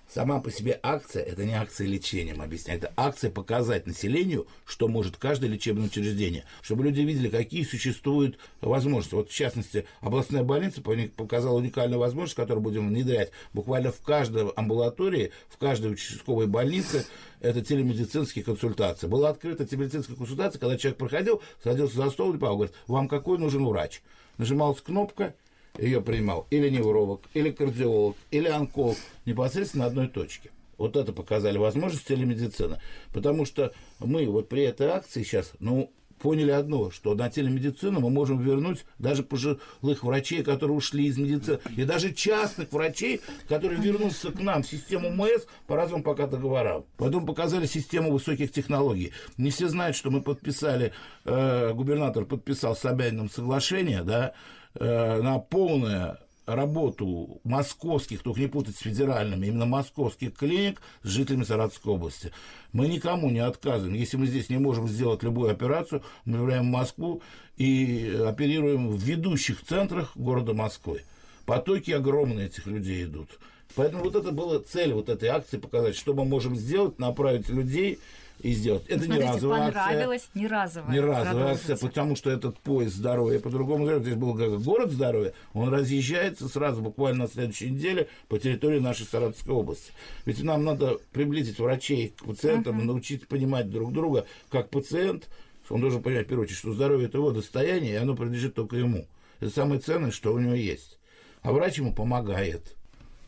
Сама 0.08 0.40
по 0.40 0.52
себе 0.52 0.78
акция– 0.84 1.22
это 1.24 1.44
не 1.44 1.52
акция 1.52 1.88
лечения, 1.88 2.32
объясняю. 2.32 2.78
Это 2.78 2.92
акция 2.96 3.28
показать 3.28 3.86
населению, 3.86 4.46
что 4.64 4.86
может 4.86 5.16
каждое 5.16 5.48
лечебное 5.48 5.86
учреждение, 5.86 6.44
чтобы 6.62 6.84
люди 6.84 7.00
видели, 7.00 7.28
какие 7.28 7.64
существуют 7.64 8.38
возможности. 8.60 9.14
Вот, 9.14 9.30
в 9.30 9.34
частности, 9.34 9.84
областная 10.00 10.44
больница 10.44 10.80
показала 10.80 11.58
уникальную 11.58 11.98
возможность, 11.98 12.36
которую 12.36 12.62
будем 12.62 12.88
внедрять 12.88 13.32
буквально 13.52 13.90
в 13.90 14.00
каждой 14.00 14.48
амбулатории, 14.50 15.32
в 15.48 15.58
каждой 15.58 15.92
участковой 15.92 16.46
больнице. 16.46 17.04
Это 17.40 17.60
телемедицинские 17.60 18.44
консультации. 18.44 19.08
Была 19.08 19.30
открыта 19.30 19.66
телемедицинская 19.66 20.16
консультация, 20.16 20.60
когда 20.60 20.78
человек 20.78 20.98
проходил, 20.98 21.42
садился 21.64 21.96
за 21.96 22.10
стол 22.10 22.32
и 22.32 22.38
говорит, 22.38 22.72
вам 22.86 23.08
какой 23.08 23.38
нужен 23.38 23.66
врач? 23.66 24.02
Нажималась 24.38 24.80
кнопка– 24.80 25.34
ее 25.78 26.00
принимал 26.00 26.46
или 26.50 26.68
невролог, 26.68 27.22
или 27.34 27.50
кардиолог, 27.50 28.16
или 28.30 28.48
онколог 28.48 28.96
непосредственно 29.24 29.84
на 29.84 29.90
одной 29.90 30.08
точке. 30.08 30.50
Вот 30.78 30.96
это 30.96 31.12
показали 31.12 31.58
возможности 31.58 32.08
телемедицины. 32.08 32.78
Потому 33.12 33.44
что 33.44 33.72
мы 33.98 34.26
вот 34.26 34.48
при 34.48 34.62
этой 34.62 34.88
акции 34.88 35.22
сейчас, 35.22 35.52
ну, 35.58 35.90
поняли 36.18 36.50
одно, 36.50 36.90
что 36.90 37.14
на 37.14 37.30
телемедицину 37.30 38.00
мы 38.00 38.10
можем 38.10 38.40
вернуть 38.42 38.84
даже 38.98 39.22
пожилых 39.22 40.02
врачей, 40.02 40.42
которые 40.42 40.76
ушли 40.76 41.06
из 41.06 41.18
медицины, 41.18 41.58
и 41.76 41.84
даже 41.84 42.12
частных 42.12 42.72
врачей, 42.72 43.20
которые 43.48 43.80
вернутся 43.80 44.32
к 44.32 44.40
нам 44.40 44.62
в 44.62 44.66
систему 44.66 45.10
МС 45.10 45.46
по 45.66 45.76
разным 45.76 46.02
пока 46.02 46.26
договорам. 46.26 46.84
Потом 46.96 47.26
показали 47.26 47.66
систему 47.66 48.12
высоких 48.12 48.52
технологий. 48.52 49.12
Не 49.36 49.50
все 49.50 49.68
знают, 49.68 49.96
что 49.96 50.10
мы 50.10 50.22
подписали, 50.22 50.92
э, 51.24 51.72
губернатор 51.74 52.24
подписал 52.24 52.74
с 52.76 52.80
Собяниным 52.80 53.30
соглашение, 53.30 54.02
да, 54.02 54.32
Э, 54.78 55.22
на 55.22 55.38
полное 55.38 56.18
работу 56.44 57.40
московских, 57.44 58.22
только 58.22 58.40
не 58.40 58.46
путать 58.46 58.76
с 58.76 58.80
федеральными, 58.80 59.46
именно 59.46 59.66
московских 59.66 60.34
клиник 60.34 60.80
с 61.02 61.08
жителями 61.08 61.44
Саратовской 61.44 61.94
области. 61.94 62.30
Мы 62.72 62.86
никому 62.86 63.30
не 63.30 63.40
отказываем. 63.40 63.94
Если 63.94 64.16
мы 64.16 64.26
здесь 64.26 64.48
не 64.48 64.58
можем 64.58 64.86
сделать 64.86 65.22
любую 65.22 65.50
операцию, 65.50 66.02
мы 66.24 66.38
являем 66.38 66.66
Москву 66.66 67.22
и 67.56 68.22
оперируем 68.26 68.88
в 68.90 69.02
ведущих 69.02 69.64
центрах 69.64 70.12
города 70.14 70.52
Москвы. 70.52 71.02
Потоки 71.46 71.90
огромные 71.90 72.46
этих 72.46 72.66
людей 72.66 73.04
идут. 73.04 73.38
Поэтому 73.74 74.04
вот 74.04 74.14
это 74.14 74.30
была 74.30 74.60
цель 74.60 74.92
вот 74.92 75.08
этой 75.08 75.28
акции 75.30 75.58
показать, 75.58 75.96
что 75.96 76.14
мы 76.14 76.24
можем 76.24 76.54
сделать, 76.54 76.98
направить 76.98 77.48
людей 77.48 77.98
и 78.40 78.52
сделать. 78.52 78.84
Это 78.86 79.04
Смотрите, 79.04 79.26
не 79.26 79.32
разовая 79.32 79.72
понравилось, 79.72 80.22
акция. 80.22 80.40
не 80.40 80.46
разовая. 80.46 80.92
Не 80.92 81.00
разовая 81.00 81.54
акция, 81.54 81.76
потому 81.76 82.16
что 82.16 82.30
этот 82.30 82.58
поезд 82.58 82.94
здоровья 82.96 83.40
по-другому 83.40 83.98
здесь 83.98 84.14
был 84.14 84.34
как 84.34 84.60
город 84.62 84.92
здоровья, 84.92 85.32
он 85.52 85.72
разъезжается 85.72 86.48
сразу 86.48 86.82
буквально 86.82 87.24
на 87.24 87.30
следующей 87.30 87.70
неделе 87.70 88.08
по 88.28 88.38
территории 88.38 88.78
нашей 88.78 89.06
Саратовской 89.06 89.54
области. 89.54 89.92
Ведь 90.24 90.42
нам 90.42 90.64
надо 90.64 90.98
приблизить 91.12 91.58
врачей 91.58 92.14
к 92.16 92.24
пациентам, 92.24 92.80
uh-huh. 92.80 92.84
научить 92.84 93.26
понимать 93.28 93.70
друг 93.70 93.92
друга, 93.92 94.26
как 94.50 94.70
пациент, 94.70 95.28
он 95.68 95.80
должен 95.80 96.02
понимать, 96.02 96.26
в 96.26 96.28
первую 96.28 96.44
очередь, 96.44 96.58
что 96.58 96.72
здоровье– 96.72 97.06
это 97.08 97.18
его 97.18 97.30
достояние, 97.30 97.94
и 97.94 97.96
оно 97.96 98.14
принадлежит 98.14 98.54
только 98.54 98.76
ему. 98.76 99.06
Это 99.40 99.50
самое 99.50 99.80
ценное, 99.80 100.10
что 100.10 100.32
у 100.32 100.38
него 100.38 100.54
есть. 100.54 100.98
А 101.42 101.52
врач 101.52 101.78
ему 101.78 101.92
помогает. 101.92 102.76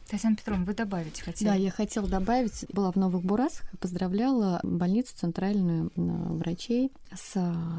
Татьяна 0.08 0.36
Петровна, 0.36 0.64
вы 0.64 0.72
добавить 0.72 1.20
хотели? 1.20 1.50
Да, 1.50 1.54
я 1.54 1.70
хотела 1.70 2.08
добавить, 2.08 2.64
была 2.72 2.90
в 2.90 2.96
Новых 2.96 3.22
Бурасах, 3.22 3.70
поздравляла 3.78 4.58
больницу 4.62 5.14
центральную 5.14 5.90
врачей 5.96 6.92
с 7.14 7.34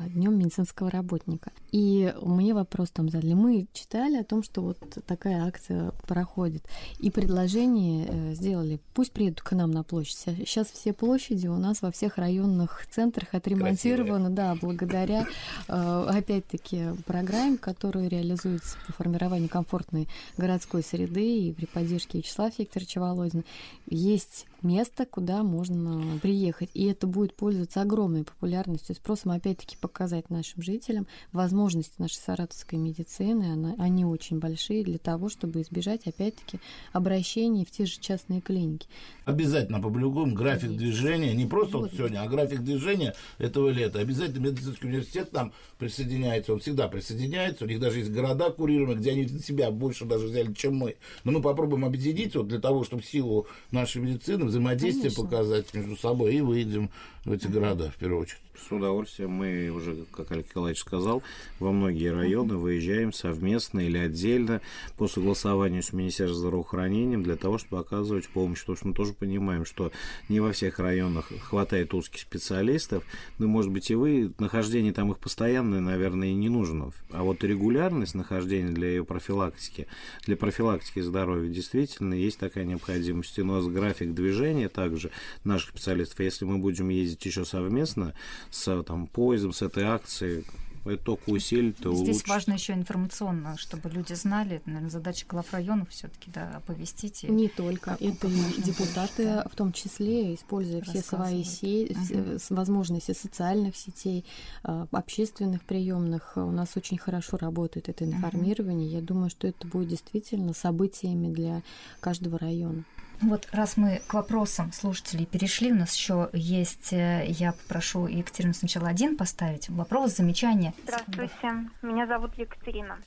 Днем 0.09 0.37
медицинского 0.37 0.91
работника. 0.91 1.51
И 1.71 2.13
мне 2.21 2.53
вопрос 2.53 2.91
там 2.91 3.09
задали. 3.09 3.33
Мы 3.33 3.67
читали 3.73 4.17
о 4.17 4.23
том, 4.23 4.43
что 4.43 4.61
вот 4.61 4.77
такая 5.07 5.45
акция 5.45 5.91
проходит. 6.07 6.63
И 6.99 7.09
предложение 7.09 8.05
э, 8.07 8.33
сделали, 8.35 8.79
пусть 8.93 9.11
приедут 9.11 9.41
к 9.41 9.51
нам 9.53 9.71
на 9.71 9.83
площадь. 9.83 10.17
Сейчас 10.17 10.67
все 10.67 10.93
площади 10.93 11.47
у 11.47 11.57
нас 11.57 11.81
во 11.81 11.91
всех 11.91 12.17
районных 12.17 12.85
центрах 12.91 13.33
отремонтированы, 13.33 14.29
да, 14.29 14.55
благодаря, 14.61 15.25
э, 15.67 16.05
опять-таки, 16.09 16.89
программе, 17.07 17.57
которая 17.57 18.07
реализуется 18.07 18.77
по 18.85 18.93
формированию 18.93 19.49
комфортной 19.49 20.07
городской 20.37 20.83
среды 20.83 21.47
и 21.47 21.53
при 21.53 21.65
поддержке 21.65 22.18
Вячеслава 22.19 22.51
Викторовича 22.58 22.99
Володина, 22.99 23.43
есть 23.88 24.45
место, 24.63 25.05
куда 25.05 25.43
можно 25.43 26.19
приехать. 26.21 26.69
И 26.73 26.85
это 26.85 27.07
будет 27.07 27.35
пользоваться 27.35 27.81
огромной 27.81 28.23
популярностью, 28.23 28.95
спросом, 28.95 29.31
опять-таки, 29.31 29.77
показать 29.77 30.29
нашим 30.29 30.61
жителям 30.61 31.07
возможности 31.31 31.93
нашей 31.97 32.17
саратовской 32.17 32.79
медицины. 32.79 33.53
Она, 33.53 33.75
они 33.77 34.05
очень 34.05 34.39
большие 34.39 34.83
для 34.83 34.97
того, 34.97 35.29
чтобы 35.29 35.61
избежать, 35.61 36.07
опять-таки, 36.07 36.59
обращений 36.93 37.65
в 37.65 37.71
те 37.71 37.85
же 37.85 37.99
частные 37.99 38.41
клиники. 38.41 38.87
Обязательно 39.25 39.77
опубликуем 39.77 40.33
график 40.33 40.71
движения, 40.71 41.33
не 41.33 41.45
просто 41.45 41.77
вот. 41.77 41.89
вот 41.89 41.97
сегодня, 41.97 42.21
а 42.21 42.27
график 42.27 42.61
движения 42.61 43.15
этого 43.37 43.69
лета. 43.69 43.99
Обязательно 43.99 44.47
медицинский 44.47 44.87
университет 44.87 45.31
там 45.31 45.53
присоединяется, 45.77 46.53
он 46.53 46.59
всегда 46.59 46.87
присоединяется. 46.87 47.65
У 47.65 47.67
них 47.67 47.79
даже 47.79 47.99
есть 47.99 48.11
города 48.11 48.49
курируемые, 48.49 48.97
где 48.97 49.11
они 49.11 49.25
на 49.25 49.39
себя 49.39 49.71
больше 49.71 50.05
даже 50.05 50.27
взяли, 50.27 50.53
чем 50.53 50.75
мы. 50.75 50.95
Но 51.23 51.31
мы 51.31 51.41
попробуем 51.41 51.85
объединить 51.85 52.35
вот 52.35 52.47
для 52.47 52.59
того, 52.59 52.83
чтобы 52.83 53.03
силу 53.03 53.47
нашей 53.71 54.01
медицины 54.01 54.48
взаимодействие 54.49 55.12
Конечно. 55.12 55.23
показать 55.23 55.73
между 55.73 55.95
собой 55.95 56.35
и 56.35 56.41
выйдем 56.41 56.89
в 57.25 57.31
эти 57.31 57.47
города 57.47 57.91
в 57.91 57.95
первую 57.95 58.21
очередь. 58.21 58.41
С 58.67 58.71
удовольствием. 58.71 59.31
Мы 59.31 59.69
уже, 59.69 60.05
как 60.11 60.31
Олег 60.31 60.47
Николаевич 60.47 60.81
сказал, 60.81 61.23
во 61.59 61.71
многие 61.71 62.11
районы 62.11 62.57
выезжаем 62.57 63.13
совместно 63.13 63.79
или 63.79 63.97
отдельно 63.97 64.61
по 64.97 65.07
согласованию 65.07 65.81
с 65.81 65.93
Министерством 65.93 66.39
здравоохранения 66.39 67.17
для 67.17 67.35
того, 67.35 67.57
чтобы 67.57 67.79
оказывать 67.79 68.27
помощь. 68.27 68.59
Потому 68.59 68.77
что 68.77 68.87
мы 68.87 68.93
тоже 68.93 69.13
понимаем, 69.13 69.65
что 69.65 69.91
не 70.27 70.39
во 70.39 70.51
всех 70.51 70.79
районах 70.79 71.31
хватает 71.41 71.93
узких 71.93 72.21
специалистов. 72.21 73.03
Ну, 73.37 73.47
может 73.47 73.71
быть, 73.71 73.89
и 73.91 73.95
вы, 73.95 74.31
нахождение 74.39 74.93
там 74.93 75.11
их 75.11 75.19
постоянное, 75.19 75.79
наверное, 75.79 76.29
и 76.29 76.33
не 76.33 76.49
нужно. 76.49 76.91
А 77.11 77.23
вот 77.23 77.43
регулярность 77.43 78.13
нахождения 78.13 78.71
для 78.71 78.89
ее 78.89 79.05
профилактики, 79.05 79.87
для 80.25 80.35
профилактики 80.35 80.99
здоровья 80.99 81.49
действительно 81.49 82.13
есть 82.13 82.39
такая 82.39 82.65
необходимость. 82.65 83.37
И 83.37 83.41
у 83.41 83.45
нас 83.45 83.65
график 83.67 84.13
движения 84.13 84.69
также 84.69 85.11
наших 85.43 85.69
специалистов. 85.69 86.19
Если 86.19 86.45
мы 86.45 86.57
будем 86.57 86.89
ездить 86.89 87.25
еще 87.25 87.45
совместно 87.45 88.13
с 88.51 88.83
там, 88.83 89.07
поездом, 89.07 89.53
с 89.53 89.62
этой 89.62 89.83
акцией, 89.83 90.45
это 90.85 91.03
только 91.03 91.29
усилит, 91.29 91.77
то 91.77 91.93
Здесь 91.93 92.07
улучшит. 92.07 92.27
важно 92.27 92.53
еще 92.53 92.73
информационно, 92.73 93.57
чтобы 93.57 93.89
люди 93.89 94.13
знали. 94.13 94.57
Это, 94.57 94.69
наверное, 94.69 94.89
задача 94.89 95.25
глав 95.27 95.51
районов 95.51 95.89
все-таки 95.89 96.31
да, 96.31 96.51
оповестить. 96.57 97.23
Не 97.23 97.47
только. 97.47 97.97
Это 97.99 98.27
и 98.27 98.62
депутаты, 98.62 99.25
да. 99.25 99.47
в 99.51 99.55
том 99.55 99.73
числе, 99.73 100.35
используя 100.35 100.81
все 100.81 101.01
свои 101.01 101.43
сети, 101.43 101.95
угу. 102.13 102.55
возможности 102.55 103.13
социальных 103.13 103.75
сетей, 103.75 104.25
а, 104.63 104.88
общественных 104.91 105.63
приемных. 105.63 106.33
У 106.35 106.51
нас 106.51 106.75
очень 106.75 106.97
хорошо 106.97 107.38
работает 107.38 107.89
это 107.89 108.05
информирование. 108.05 108.88
Угу. 108.88 108.95
Я 108.95 109.01
думаю, 109.01 109.29
что 109.29 109.47
это 109.47 109.67
будет 109.67 109.89
действительно 109.89 110.53
событиями 110.53 111.33
для 111.33 111.62
каждого 111.99 112.39
района. 112.39 112.83
Вот 113.21 113.49
раз 113.51 113.75
мы 113.75 113.99
к 114.08 114.13
вопросам 114.13 114.71
слушателей 114.71 115.25
перешли, 115.25 115.73
у 115.73 115.75
нас 115.75 115.93
еще 115.93 116.29
есть, 116.32 116.93
э, 116.93 117.25
я 117.25 117.51
попрошу 117.51 118.08
Екатерину 118.08 118.53
сначала 118.53 118.88
один 118.88 119.17
поставить 119.17 119.69
вопрос, 119.69 120.15
замечание. 120.15 120.71
Здравствуйте, 120.84 121.69
меня 121.82 122.08
зовут 122.08 122.36
Екатерина. 122.36 122.97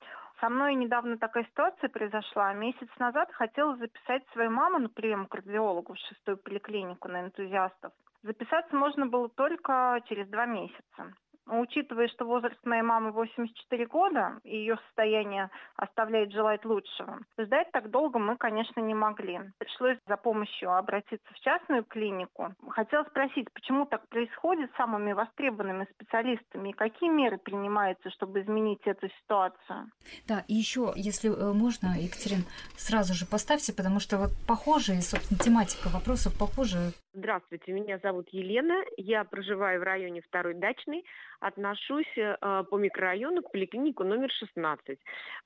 Со 0.40 0.50
мной 0.50 0.74
недавно 0.74 1.16
такая 1.16 1.44
ситуация 1.44 1.88
произошла. 1.88 2.52
Месяц 2.52 2.88
назад 2.98 3.30
хотела 3.32 3.76
записать 3.76 4.22
свою 4.32 4.50
маму 4.50 4.80
на 4.80 4.88
прием 4.88 5.26
к 5.26 5.30
кардиологу 5.30 5.94
в 5.94 5.98
шестую 6.08 6.36
поликлинику 6.36 7.08
на 7.08 7.22
энтузиастов. 7.22 7.92
Записаться 8.22 8.76
можно 8.76 9.06
было 9.06 9.28
только 9.30 10.00
через 10.08 10.28
два 10.28 10.46
месяца. 10.46 11.14
Учитывая, 11.46 12.08
что 12.08 12.24
возраст 12.24 12.58
моей 12.64 12.82
мамы 12.82 13.10
84 13.10 13.86
года, 13.86 14.38
и 14.44 14.56
ее 14.56 14.78
состояние 14.86 15.50
оставляет 15.76 16.32
желать 16.32 16.64
лучшего, 16.64 17.18
ждать 17.38 17.70
так 17.72 17.90
долго 17.90 18.18
мы, 18.18 18.36
конечно, 18.36 18.80
не 18.80 18.94
могли. 18.94 19.40
Пришлось 19.58 19.98
за 20.06 20.16
помощью 20.16 20.72
обратиться 20.72 21.26
в 21.32 21.40
частную 21.40 21.84
клинику. 21.84 22.54
Хотела 22.68 23.04
спросить, 23.04 23.52
почему 23.52 23.86
так 23.86 24.08
происходит 24.08 24.70
с 24.72 24.76
самыми 24.76 25.12
востребованными 25.12 25.88
специалистами, 25.94 26.70
и 26.70 26.74
какие 26.74 27.10
меры 27.10 27.38
принимаются, 27.38 28.10
чтобы 28.10 28.40
изменить 28.42 28.80
эту 28.84 29.08
ситуацию? 29.08 29.90
Да, 30.28 30.44
и 30.46 30.54
еще, 30.54 30.92
если 30.94 31.28
э, 31.28 31.52
можно, 31.52 31.98
Екатерин, 31.98 32.44
сразу 32.76 33.14
же 33.14 33.26
поставьте, 33.26 33.72
потому 33.74 33.98
что 34.00 34.18
вот 34.18 34.30
похожие, 34.46 35.02
собственно, 35.02 35.38
тематика 35.40 35.88
вопросов 35.88 36.38
похожая. 36.38 36.92
Здравствуйте, 37.14 37.72
меня 37.72 37.98
зовут 37.98 38.28
Елена, 38.30 38.82
я 38.96 39.24
проживаю 39.24 39.80
в 39.80 39.82
районе 39.82 40.22
Второй 40.22 40.54
Дачный, 40.54 41.04
отношусь 41.42 42.16
э, 42.16 42.36
по 42.70 42.76
микрорайону 42.76 43.42
к 43.42 43.50
поликлинику 43.50 44.04
номер 44.04 44.30
16. 44.30 44.98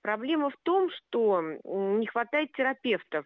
Проблема 0.02 0.50
в 0.50 0.56
том, 0.62 0.90
что 0.90 1.42
не 1.64 2.06
хватает 2.06 2.52
терапевтов. 2.52 3.24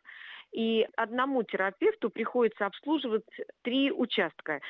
И 0.52 0.86
одному 0.96 1.42
терапевту 1.42 2.10
приходится 2.10 2.66
обслуживать 2.66 3.24
три 3.62 3.92
участка. 3.92 4.60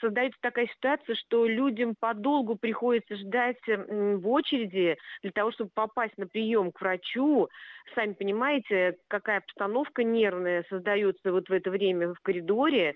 Создается 0.00 0.38
такая 0.40 0.66
ситуация, 0.66 1.14
что 1.14 1.46
людям 1.46 1.94
подолгу 1.98 2.56
приходится 2.56 3.16
ждать 3.16 3.60
в 3.66 4.28
очереди 4.28 4.96
для 5.22 5.32
того, 5.32 5.52
чтобы 5.52 5.70
попасть 5.74 6.16
на 6.18 6.26
прием 6.26 6.72
к 6.72 6.80
врачу. 6.80 7.48
Сами 7.94 8.12
понимаете, 8.12 8.98
какая 9.08 9.38
обстановка 9.38 10.04
нервная 10.04 10.64
создается 10.68 11.32
вот 11.32 11.48
в 11.48 11.52
это 11.52 11.70
время 11.70 12.14
в 12.14 12.20
коридоре. 12.20 12.94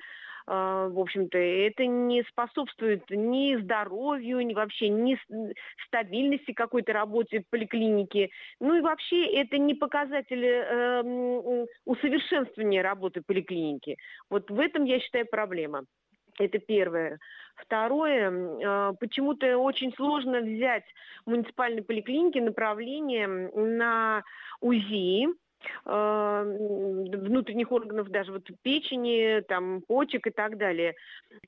А, 0.50 0.88
в 0.88 0.98
общем-то, 0.98 1.36
это 1.36 1.84
не 1.84 2.22
способствует 2.22 3.04
ни 3.10 3.54
здоровью, 3.56 4.40
ни 4.40 4.54
вообще 4.54 4.88
ни 4.88 5.18
стабильности 5.86 6.52
какой-то 6.52 6.94
работы 6.94 7.44
поликлиники. 7.50 8.30
Ну 8.58 8.74
и 8.74 8.80
вообще 8.80 9.26
это 9.26 9.58
не 9.58 9.74
показатель 9.74 10.42
э, 10.42 11.66
усовершенствования 11.84 12.82
работы 12.82 13.20
поликлиники. 13.20 13.98
Вот 14.30 14.50
в 14.50 14.58
этом, 14.58 14.84
я 14.84 15.00
считаю, 15.00 15.26
проблема. 15.26 15.84
Это 16.38 16.58
первое. 16.58 17.18
Второе, 17.56 18.32
а, 18.64 18.92
почему-то 18.94 19.58
очень 19.58 19.92
сложно 19.96 20.40
взять 20.40 20.84
в 21.26 21.30
муниципальной 21.30 21.82
поликлинике 21.82 22.40
направление 22.40 23.26
на 23.26 24.22
УЗИ, 24.60 25.26
внутренних 25.84 27.72
органов, 27.72 28.10
даже 28.10 28.32
вот 28.32 28.48
печени, 28.62 29.40
там, 29.42 29.82
почек 29.82 30.26
и 30.26 30.30
так 30.30 30.56
далее. 30.56 30.94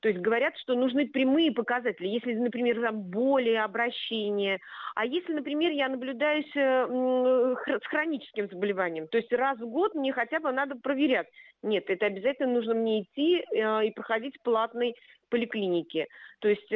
То 0.01 0.09
есть 0.09 0.21
говорят, 0.21 0.57
что 0.57 0.75
нужны 0.75 1.07
прямые 1.07 1.51
показатели. 1.51 2.07
Если, 2.07 2.33
например, 2.33 2.81
там 2.81 3.01
боли, 3.01 3.53
обращения. 3.53 4.59
А 4.95 5.05
если, 5.05 5.33
например, 5.33 5.71
я 5.71 5.89
наблюдаюсь 5.89 6.51
э, 6.55 7.55
с 7.65 7.87
хроническим 7.87 8.49
заболеванием, 8.49 9.07
то 9.07 9.17
есть 9.17 9.31
раз 9.31 9.59
в 9.59 9.67
год 9.67 9.95
мне 9.95 10.11
хотя 10.11 10.39
бы 10.39 10.51
надо 10.51 10.75
проверять. 10.75 11.27
Нет, 11.63 11.89
это 11.89 12.07
обязательно 12.07 12.53
нужно 12.53 12.73
мне 12.73 13.03
идти 13.03 13.43
э, 13.53 13.85
и 13.85 13.91
проходить 13.91 14.41
платный 14.43 14.95
поликлинике. 15.29 16.07
То 16.39 16.49
есть 16.49 16.67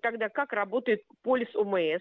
тогда 0.00 0.28
как 0.30 0.54
работает 0.54 1.02
полис 1.22 1.54
ОМС? 1.54 2.00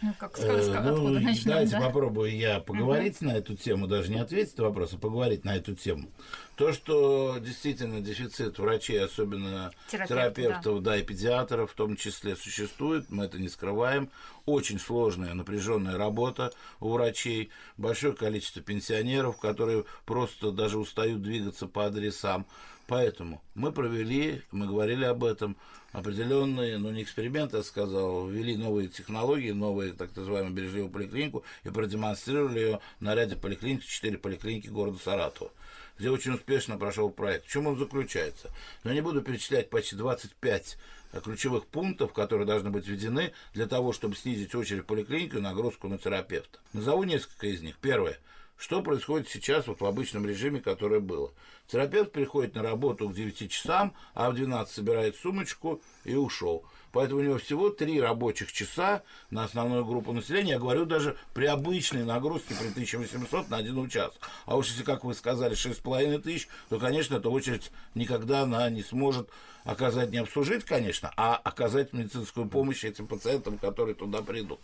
Ну, 0.00 0.14
как 0.18 0.36
сказка, 0.36 0.78
Э, 0.78 0.90
ну, 0.90 1.08
начнем, 1.08 1.50
давайте 1.52 1.72
да? 1.72 1.80
попробую 1.80 2.36
я 2.36 2.60
поговорить 2.60 3.20
на 3.20 3.32
эту 3.36 3.56
тему, 3.56 3.86
даже 3.86 4.10
не 4.10 4.20
ответить 4.20 4.56
на 4.58 4.64
вопрос, 4.64 4.92
а 4.92 4.98
поговорить 4.98 5.44
на 5.44 5.56
эту 5.56 5.74
тему. 5.74 6.08
То, 6.56 6.72
что 6.72 7.38
действительно 7.38 8.00
дефицит 8.00 8.58
врачей, 8.58 9.02
особенно 9.02 9.72
Терапевтов, 9.90 10.08
терапевтов, 10.08 10.82
да. 10.82 10.96
и 10.96 11.02
педиатров 11.02 11.72
в 11.72 11.74
том 11.74 11.96
числе, 11.96 12.36
существует, 12.36 13.06
мы 13.10 13.24
это 13.24 13.38
не 13.38 13.48
скрываем. 13.48 14.10
Очень 14.46 14.78
сложная, 14.78 15.34
напряженная 15.34 15.98
работа 15.98 16.52
у 16.80 16.90
врачей, 16.90 17.50
большое 17.76 18.14
количество 18.14 18.62
пенсионеров, 18.62 19.38
которые 19.38 19.84
просто 20.06 20.52
даже 20.52 20.78
устают 20.78 21.22
двигаться 21.22 21.66
по 21.66 21.86
адресам. 21.86 22.46
Поэтому 22.88 23.42
мы 23.54 23.70
провели, 23.70 24.40
мы 24.50 24.66
говорили 24.66 25.04
об 25.04 25.22
этом, 25.22 25.58
определенные, 25.92 26.78
ну 26.78 26.90
не 26.90 27.02
эксперименты, 27.02 27.58
я 27.58 27.62
сказал, 27.62 28.26
ввели 28.26 28.56
новые 28.56 28.88
технологии, 28.88 29.50
новые 29.50 29.92
так 29.92 30.16
называемую 30.16 30.54
бережливую 30.54 30.90
поликлинику 30.90 31.44
и 31.64 31.68
продемонстрировали 31.68 32.58
ее 32.58 32.80
на 33.00 33.14
ряде 33.14 33.36
поликлиник, 33.36 33.84
четыре 33.84 34.16
поликлиники 34.16 34.68
города 34.68 34.98
Саратова 34.98 35.50
где 35.98 36.10
очень 36.10 36.34
успешно 36.34 36.78
прошел 36.78 37.10
проект. 37.10 37.46
В 37.46 37.50
чем 37.50 37.66
он 37.66 37.76
заключается? 37.76 38.52
Но 38.84 38.92
не 38.92 39.00
буду 39.00 39.20
перечислять 39.20 39.68
почти 39.68 39.96
25 39.96 40.78
ключевых 41.24 41.66
пунктов, 41.66 42.12
которые 42.12 42.46
должны 42.46 42.70
быть 42.70 42.86
введены 42.86 43.32
для 43.52 43.66
того, 43.66 43.92
чтобы 43.92 44.14
снизить 44.14 44.54
очередь 44.54 44.84
в 44.84 44.86
поликлинику 44.86 45.38
и 45.38 45.40
нагрузку 45.40 45.88
на 45.88 45.98
терапевта. 45.98 46.60
Назову 46.72 47.02
несколько 47.02 47.48
из 47.48 47.62
них. 47.62 47.76
Первое. 47.80 48.18
Что 48.58 48.82
происходит 48.82 49.28
сейчас 49.28 49.68
вот 49.68 49.80
в 49.80 49.86
обычном 49.86 50.26
режиме, 50.26 50.60
которое 50.60 50.98
было? 50.98 51.30
Терапевт 51.68 52.10
приходит 52.10 52.56
на 52.56 52.62
работу 52.62 53.08
к 53.08 53.14
9 53.14 53.48
часам, 53.50 53.94
а 54.14 54.30
в 54.30 54.34
12 54.34 54.74
собирает 54.74 55.14
сумочку 55.14 55.80
и 56.04 56.16
ушел. 56.16 56.64
Поэтому 56.90 57.20
у 57.20 57.22
него 57.22 57.38
всего 57.38 57.70
три 57.70 58.00
рабочих 58.00 58.52
часа 58.52 59.02
на 59.30 59.44
основную 59.44 59.84
группу 59.84 60.12
населения. 60.12 60.52
Я 60.52 60.58
говорю 60.58 60.86
даже 60.86 61.16
при 61.34 61.46
обычной 61.46 62.04
нагрузке 62.04 62.56
при 62.58 62.68
1800 62.70 63.48
на 63.48 63.58
один 63.58 63.78
участок. 63.78 64.20
А 64.44 64.56
уж 64.56 64.68
если, 64.70 64.82
как 64.82 65.04
вы 65.04 65.14
сказали, 65.14 65.54
6,5 65.54 66.18
тысяч, 66.18 66.48
то, 66.68 66.80
конечно, 66.80 67.16
эта 67.16 67.28
очередь 67.28 67.70
никогда 67.94 68.40
она 68.40 68.68
не 68.70 68.82
сможет 68.82 69.28
оказать, 69.62 70.10
не 70.10 70.18
обслужить, 70.18 70.64
конечно, 70.64 71.12
а 71.16 71.36
оказать 71.36 71.92
медицинскую 71.92 72.48
помощь 72.48 72.84
этим 72.84 73.06
пациентам, 73.06 73.56
которые 73.56 73.94
туда 73.94 74.22
придут. 74.22 74.60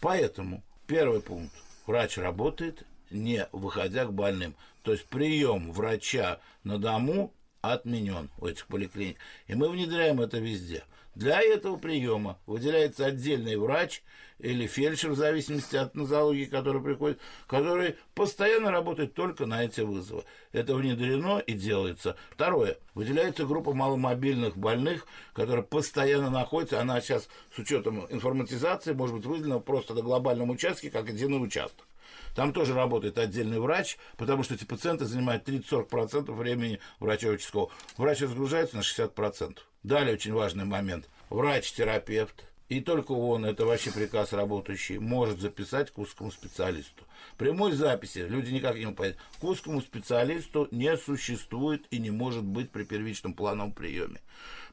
Поэтому 0.00 0.64
первый 0.88 1.20
пункт. 1.20 1.54
Врач 1.86 2.18
работает, 2.18 2.84
не 3.10 3.48
выходя 3.52 4.04
к 4.04 4.12
больным. 4.12 4.54
То 4.82 4.92
есть 4.92 5.06
прием 5.06 5.72
врача 5.72 6.40
на 6.64 6.78
дому 6.78 7.32
отменен 7.60 8.30
у 8.38 8.46
этих 8.46 8.66
поликлиник. 8.66 9.16
И 9.46 9.54
мы 9.54 9.68
внедряем 9.68 10.20
это 10.20 10.38
везде. 10.38 10.84
Для 11.14 11.40
этого 11.40 11.76
приема 11.76 12.38
выделяется 12.46 13.06
отдельный 13.06 13.56
врач 13.56 14.02
или 14.38 14.68
фельдшер, 14.68 15.10
в 15.10 15.16
зависимости 15.16 15.74
от 15.74 15.96
нозологии, 15.96 16.44
который 16.44 16.80
приходит, 16.80 17.18
который 17.48 17.96
постоянно 18.14 18.70
работает 18.70 19.14
только 19.14 19.44
на 19.44 19.64
эти 19.64 19.80
вызовы. 19.80 20.22
Это 20.52 20.76
внедрено 20.76 21.40
и 21.40 21.54
делается. 21.54 22.16
Второе. 22.30 22.78
Выделяется 22.94 23.46
группа 23.46 23.72
маломобильных 23.72 24.56
больных, 24.56 25.08
которая 25.32 25.64
постоянно 25.64 26.30
находится, 26.30 26.80
она 26.80 27.00
сейчас 27.00 27.28
с 27.52 27.58
учетом 27.58 28.06
информатизации 28.10 28.92
может 28.92 29.16
быть 29.16 29.26
выделена 29.26 29.58
просто 29.58 29.94
на 29.94 30.02
глобальном 30.02 30.50
участке, 30.50 30.88
как 30.88 31.08
единый 31.08 31.42
участок. 31.42 31.87
Там 32.34 32.52
тоже 32.52 32.74
работает 32.74 33.18
отдельный 33.18 33.58
врач, 33.58 33.98
потому 34.16 34.42
что 34.42 34.54
эти 34.54 34.64
пациенты 34.64 35.04
занимают 35.04 35.48
30-40% 35.48 36.32
времени 36.32 36.80
врача 37.00 37.28
участкового. 37.28 37.70
Врач 37.96 38.20
разгружается 38.22 38.76
на 38.76 38.80
60%. 38.80 39.58
Далее 39.82 40.14
очень 40.14 40.32
важный 40.32 40.64
момент. 40.64 41.08
Врач-терапевт, 41.30 42.48
и 42.68 42.80
только 42.80 43.12
он, 43.12 43.46
это 43.46 43.64
вообще 43.64 43.90
приказ 43.90 44.32
работающий, 44.34 44.98
может 44.98 45.40
записать 45.40 45.90
к 45.90 45.98
узкому 45.98 46.30
специалисту. 46.30 47.04
Прямой 47.38 47.72
записи, 47.72 48.18
люди 48.18 48.50
никак 48.50 48.76
не 48.76 48.84
могут 48.84 49.16
к 49.40 49.44
узкому 49.44 49.80
специалисту 49.80 50.68
не 50.70 50.94
существует 50.98 51.86
и 51.90 51.98
не 51.98 52.10
может 52.10 52.44
быть 52.44 52.70
при 52.70 52.84
первичном 52.84 53.32
плановом 53.32 53.72
приеме. 53.72 54.20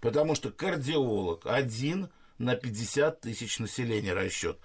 Потому 0.02 0.36
что 0.36 0.52
кардиолог 0.52 1.46
один 1.46 2.10
на 2.38 2.56
50 2.56 3.22
тысяч 3.22 3.60
населения 3.60 4.14
расчет. 4.14 4.60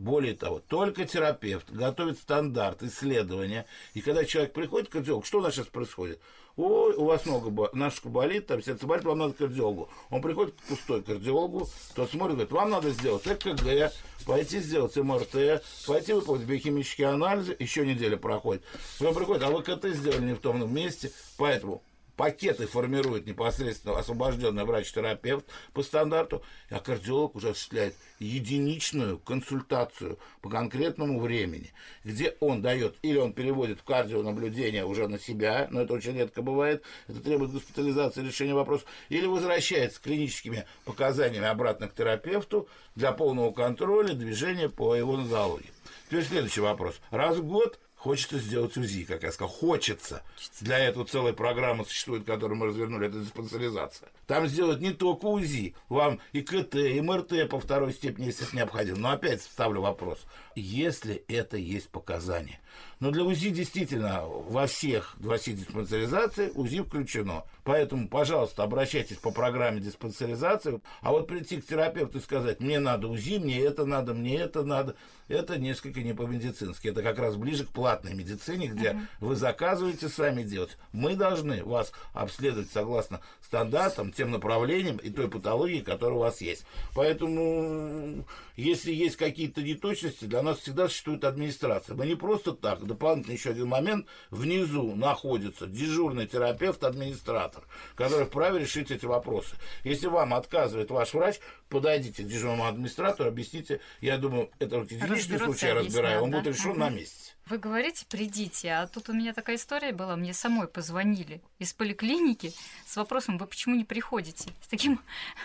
Более 0.00 0.34
того, 0.34 0.60
только 0.60 1.04
терапевт 1.04 1.70
готовит 1.70 2.16
стандарт 2.16 2.82
исследования. 2.82 3.66
И 3.92 4.00
когда 4.00 4.24
человек 4.24 4.54
приходит 4.54 4.88
к 4.88 4.92
кардиологу, 4.92 5.26
что 5.26 5.40
у 5.40 5.42
нас 5.42 5.52
сейчас 5.52 5.66
происходит? 5.66 6.22
Ой, 6.56 6.94
у 6.94 7.04
вас 7.04 7.26
много, 7.26 7.68
ножка 7.74 8.08
болит, 8.08 8.46
там 8.46 8.62
сердце 8.62 8.86
болит, 8.86 9.04
вам 9.04 9.18
надо 9.18 9.34
к 9.34 9.36
кардиологу. 9.36 9.90
Он 10.08 10.22
приходит 10.22 10.54
к 10.54 10.68
пустой 10.68 11.02
кардиологу, 11.02 11.68
тот 11.94 12.10
смотрит, 12.10 12.36
говорит, 12.36 12.50
вам 12.50 12.70
надо 12.70 12.88
сделать 12.92 13.26
ЭКГ, 13.26 13.92
пойти 14.24 14.60
сделать 14.60 14.96
МРТ, 14.96 15.62
пойти 15.86 16.14
выполнить 16.14 16.46
биохимические 16.46 17.08
анализы, 17.08 17.54
еще 17.58 17.86
неделя 17.86 18.16
проходит. 18.16 18.62
Он 19.02 19.14
приходит, 19.14 19.42
а 19.42 19.50
вы 19.50 19.62
КТ 19.62 19.84
сделали 19.84 20.28
не 20.28 20.34
в 20.34 20.40
том 20.40 20.74
месте, 20.74 21.12
поэтому 21.36 21.82
пакеты 22.20 22.66
формирует 22.66 23.26
непосредственно 23.26 23.98
освобожденный 23.98 24.64
врач-терапевт 24.64 25.46
по 25.72 25.82
стандарту, 25.82 26.42
а 26.68 26.78
кардиолог 26.78 27.34
уже 27.34 27.48
осуществляет 27.48 27.94
единичную 28.18 29.18
консультацию 29.18 30.18
по 30.42 30.50
конкретному 30.50 31.18
времени, 31.18 31.72
где 32.04 32.36
он 32.40 32.60
дает, 32.60 32.96
или 33.00 33.16
он 33.16 33.32
переводит 33.32 33.78
в 33.78 33.84
кардионаблюдение 33.84 34.84
уже 34.84 35.08
на 35.08 35.18
себя, 35.18 35.66
но 35.70 35.80
это 35.80 35.94
очень 35.94 36.14
редко 36.14 36.42
бывает, 36.42 36.82
это 37.08 37.20
требует 37.20 37.52
госпитализации, 37.52 38.22
решения 38.22 38.52
вопроса, 38.52 38.84
или 39.08 39.24
возвращается 39.24 39.96
с 39.96 40.00
клиническими 40.00 40.66
показаниями 40.84 41.46
обратно 41.46 41.88
к 41.88 41.94
терапевту 41.94 42.68
для 42.96 43.12
полного 43.12 43.50
контроля 43.50 44.12
движения 44.12 44.68
по 44.68 44.94
его 44.94 45.16
нозологии. 45.16 45.72
Теперь 46.10 46.24
следующий 46.24 46.60
вопрос. 46.60 47.00
Раз 47.10 47.36
в 47.38 47.46
год 47.46 47.80
Хочется 48.00 48.38
сделать 48.38 48.78
УЗИ, 48.78 49.04
как 49.04 49.24
я 49.24 49.30
сказал. 49.30 49.52
Хочется. 49.52 50.22
Для 50.62 50.78
этого 50.78 51.04
целая 51.04 51.34
программа 51.34 51.84
существует, 51.84 52.24
которую 52.24 52.56
мы 52.58 52.68
развернули, 52.68 53.08
это 53.08 53.18
диспансеризация. 53.18 54.08
Там 54.30 54.46
сделать 54.46 54.80
не 54.80 54.92
только 54.92 55.24
УЗИ, 55.24 55.74
вам 55.88 56.20
и 56.32 56.42
КТ, 56.42 56.76
и 56.76 57.00
МРТ 57.00 57.48
по 57.50 57.58
второй 57.58 57.92
степени, 57.92 58.26
если 58.26 58.46
это 58.46 58.54
необходимо. 58.54 58.98
Но 58.98 59.10
опять 59.10 59.42
ставлю 59.42 59.80
вопрос. 59.80 60.24
Если 60.54 61.24
это 61.26 61.56
есть 61.56 61.88
показания, 61.88 62.60
но 63.00 63.10
для 63.10 63.24
УЗИ 63.24 63.48
действительно 63.48 64.24
во 64.24 64.68
всех 64.68 65.16
во 65.18 65.36
всех 65.36 65.56
диспансеризации 65.56 66.50
УЗИ 66.54 66.82
включено. 66.82 67.44
Поэтому, 67.64 68.08
пожалуйста, 68.08 68.62
обращайтесь 68.62 69.16
по 69.16 69.30
программе 69.30 69.80
диспансеризации. 69.80 70.80
А 71.00 71.10
вот 71.10 71.26
прийти 71.26 71.60
к 71.60 71.66
терапевту 71.66 72.18
и 72.18 72.20
сказать, 72.20 72.60
мне 72.60 72.78
надо 72.78 73.08
УЗИ, 73.08 73.38
мне 73.38 73.60
это 73.60 73.84
надо, 73.84 74.12
мне 74.14 74.36
это 74.36 74.62
надо, 74.62 74.96
это 75.28 75.58
несколько 75.58 76.02
не 76.02 76.12
по-медицински. 76.12 76.88
Это 76.88 77.02
как 77.02 77.18
раз 77.18 77.36
ближе 77.36 77.64
к 77.64 77.70
платной 77.70 78.14
медицине, 78.14 78.66
где 78.66 78.90
uh-huh. 78.90 79.00
вы 79.20 79.36
заказываете 79.36 80.08
сами 80.08 80.42
делать. 80.42 80.76
Мы 80.92 81.16
должны 81.16 81.64
вас 81.64 81.92
обследовать 82.12 82.70
согласно 82.70 83.20
стандартам, 83.40 84.12
тем 84.20 84.32
направлениям 84.32 84.98
и 84.98 85.08
той 85.08 85.30
патологии, 85.30 85.80
которая 85.80 86.16
у 86.16 86.20
вас 86.20 86.42
есть. 86.42 86.66
Поэтому, 86.94 88.26
если 88.54 88.92
есть 88.92 89.16
какие-то 89.16 89.62
неточности, 89.62 90.26
для 90.26 90.42
нас 90.42 90.58
всегда 90.58 90.88
существует 90.88 91.24
администрация. 91.24 91.96
Мы 91.96 92.04
не 92.04 92.16
просто 92.16 92.52
так. 92.52 92.84
Дополнительно 92.84 93.32
еще 93.32 93.50
один 93.50 93.68
момент. 93.68 94.06
Внизу 94.30 94.94
находится 94.94 95.66
дежурный 95.66 96.26
терапевт-администратор, 96.26 97.64
который 97.94 98.26
вправе 98.26 98.60
решить 98.60 98.90
эти 98.90 99.06
вопросы. 99.06 99.56
Если 99.84 100.06
вам 100.06 100.34
отказывает 100.34 100.90
ваш 100.90 101.14
врач, 101.14 101.40
подойдите 101.70 102.22
к 102.22 102.26
дежурному 102.26 102.66
администратору, 102.66 103.30
объясните. 103.30 103.80
Я 104.02 104.18
думаю, 104.18 104.50
это 104.58 104.80
вот 104.80 104.92
единичный 104.92 105.38
случай 105.38 105.68
я 105.68 105.76
разбираю. 105.76 106.24
Он 106.24 106.30
да? 106.30 106.40
будет 106.40 106.54
решен 106.54 106.72
угу. 106.72 106.80
на 106.80 106.90
месте. 106.90 107.32
Вы 107.50 107.58
говорите, 107.58 108.06
придите, 108.08 108.70
а 108.70 108.86
тут 108.86 109.08
у 109.08 109.12
меня 109.12 109.34
такая 109.34 109.56
история 109.56 109.90
была, 109.90 110.14
мне 110.14 110.32
самой 110.32 110.68
позвонили 110.68 111.42
из 111.58 111.72
поликлиники 111.72 112.52
с 112.86 112.94
вопросом, 112.94 113.38
вы 113.38 113.46
почему 113.46 113.74
не 113.74 113.82
приходите? 113.82 114.50
С 114.60 114.68
таким 114.68 115.00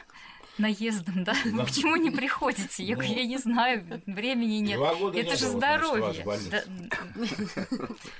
наездом, 0.59 1.23
да? 1.23 1.33
Вы 1.43 1.51
ну, 1.51 1.65
почему 1.65 1.95
не 1.95 2.11
приходите? 2.11 2.83
Я, 2.83 2.95
ну, 2.95 3.01
я 3.01 3.25
не 3.25 3.39
знаю, 3.39 4.03
времени 4.05 4.57
нет. 4.57 4.79
Это 4.79 5.13
нет 5.13 5.39
же 5.39 5.47
здоровье. 5.47 6.23
Да. 6.51 6.63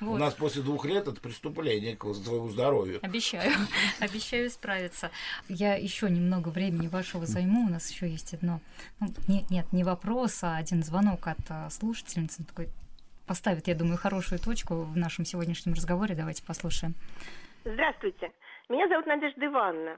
У 0.02 0.18
нас 0.18 0.34
после 0.34 0.64
двух 0.64 0.86
лет 0.86 1.08
это 1.08 1.22
преступление 1.22 1.96
к 1.96 2.12
своему 2.16 2.50
здоровью. 2.50 2.98
Обещаю, 3.04 3.54
обещаю 4.00 4.50
справиться. 4.50 5.12
Я 5.48 5.76
еще 5.76 6.10
немного 6.10 6.50
времени 6.50 6.88
вашего 6.88 7.28
займу. 7.28 7.68
У 7.68 7.70
нас 7.70 7.92
еще 7.92 8.10
есть 8.10 8.34
одно. 8.34 8.62
Ну, 9.00 9.14
нет, 9.28 9.52
нет, 9.52 9.72
не 9.74 9.84
вопрос, 9.84 10.40
а 10.42 10.58
один 10.58 10.84
звонок 10.84 11.28
от 11.28 11.38
а, 11.50 11.70
слушательницы. 11.70 12.44
Такой 12.44 12.68
поставит, 13.26 13.68
я 13.68 13.76
думаю, 13.76 13.98
хорошую 13.98 14.40
точку 14.40 14.84
в 14.84 14.98
нашем 14.98 15.26
сегодняшнем 15.26 15.74
разговоре. 15.74 16.16
Давайте 16.16 16.44
послушаем. 16.46 16.96
Здравствуйте. 17.64 18.32
Меня 18.70 18.88
зовут 18.88 19.06
Надежда 19.06 19.46
Ивановна. 19.46 19.98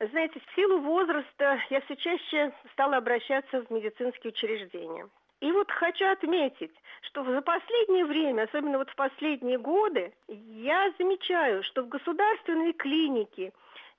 Знаете, 0.00 0.40
в 0.40 0.54
силу 0.54 0.80
возраста 0.80 1.58
я 1.70 1.80
все 1.82 1.96
чаще 1.96 2.52
стала 2.72 2.98
обращаться 2.98 3.62
в 3.62 3.70
медицинские 3.70 4.32
учреждения. 4.32 5.08
И 5.40 5.52
вот 5.52 5.70
хочу 5.70 6.06
отметить, 6.06 6.72
что 7.02 7.24
за 7.24 7.42
последнее 7.42 8.04
время, 8.04 8.42
особенно 8.42 8.78
вот 8.78 8.90
в 8.90 8.96
последние 8.96 9.58
годы, 9.58 10.12
я 10.28 10.92
замечаю, 10.98 11.62
что 11.64 11.82
в 11.82 11.88
государственные 11.88 12.72
клиники 12.72 13.52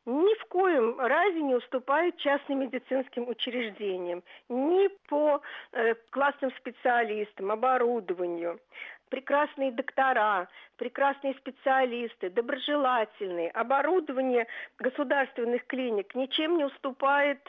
ни 0.10 0.36
в 0.36 0.46
коем 0.46 1.00
разе 1.00 1.42
не 1.42 1.56
уступают 1.56 2.18
частным 2.18 2.60
медицинским 2.60 3.28
учреждениям, 3.30 4.24
ни 4.50 4.88
по 5.08 5.42
э, 5.72 5.94
классным 6.10 6.52
специалистам, 6.58 7.52
оборудованию. 7.52 8.60
Прекрасные 9.10 9.72
доктора, 9.72 10.48
прекрасные 10.78 11.34
специалисты, 11.36 12.30
доброжелательные. 12.30 13.50
Оборудование 13.52 14.48
государственных 14.80 15.66
клиник 15.68 16.16
ничем 16.16 16.58
не 16.58 16.66
уступает 16.66 17.40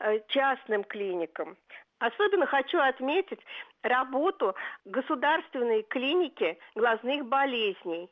э, 0.00 0.20
частным 0.28 0.84
клиникам. 0.84 1.56
Особенно 1.98 2.46
хочу 2.46 2.78
отметить 2.80 3.40
работу 3.82 4.56
государственной 4.84 5.82
клиники 5.84 6.58
глазных 6.74 7.26
болезней. 7.26 8.10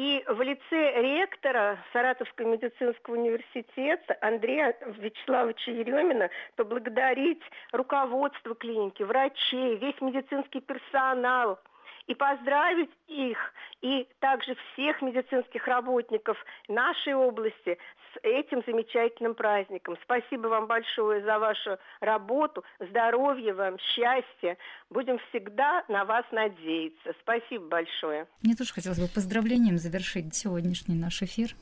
И 0.00 0.24
в 0.28 0.40
лице 0.40 1.02
ректора 1.02 1.76
Саратовского 1.92 2.46
медицинского 2.46 3.16
университета 3.16 4.16
Андрея 4.22 4.74
Вячеславовича 4.96 5.72
Еремина 5.72 6.30
поблагодарить 6.56 7.42
руководство 7.70 8.54
клиники, 8.54 9.02
врачей, 9.02 9.76
весь 9.76 10.00
медицинский 10.00 10.62
персонал– 10.62 11.60
и 12.10 12.14
поздравить 12.14 12.90
их 13.06 13.38
и 13.82 14.06
также 14.18 14.56
всех 14.72 15.00
медицинских 15.00 15.68
работников 15.68 16.36
нашей 16.66 17.14
области 17.14 17.78
с 18.12 18.18
этим 18.24 18.64
замечательным 18.66 19.36
праздником. 19.36 19.96
Спасибо 20.02 20.48
вам 20.48 20.66
большое 20.66 21.22
за 21.24 21.38
вашу 21.38 21.78
работу, 22.00 22.64
здоровья 22.80 23.54
вам, 23.54 23.78
счастья. 23.78 24.56
Будем 24.90 25.20
всегда 25.28 25.84
на 25.86 26.04
вас 26.04 26.24
надеяться. 26.32 27.14
Спасибо 27.22 27.68
большое. 27.68 28.26
Мне 28.42 28.56
тоже 28.56 28.72
хотелось 28.72 28.98
бы 28.98 29.06
поздравлением 29.06 29.78
завершить 29.78 30.34
сегодняшний 30.34 30.96
наш 30.96 31.22
эфир, 31.22 31.54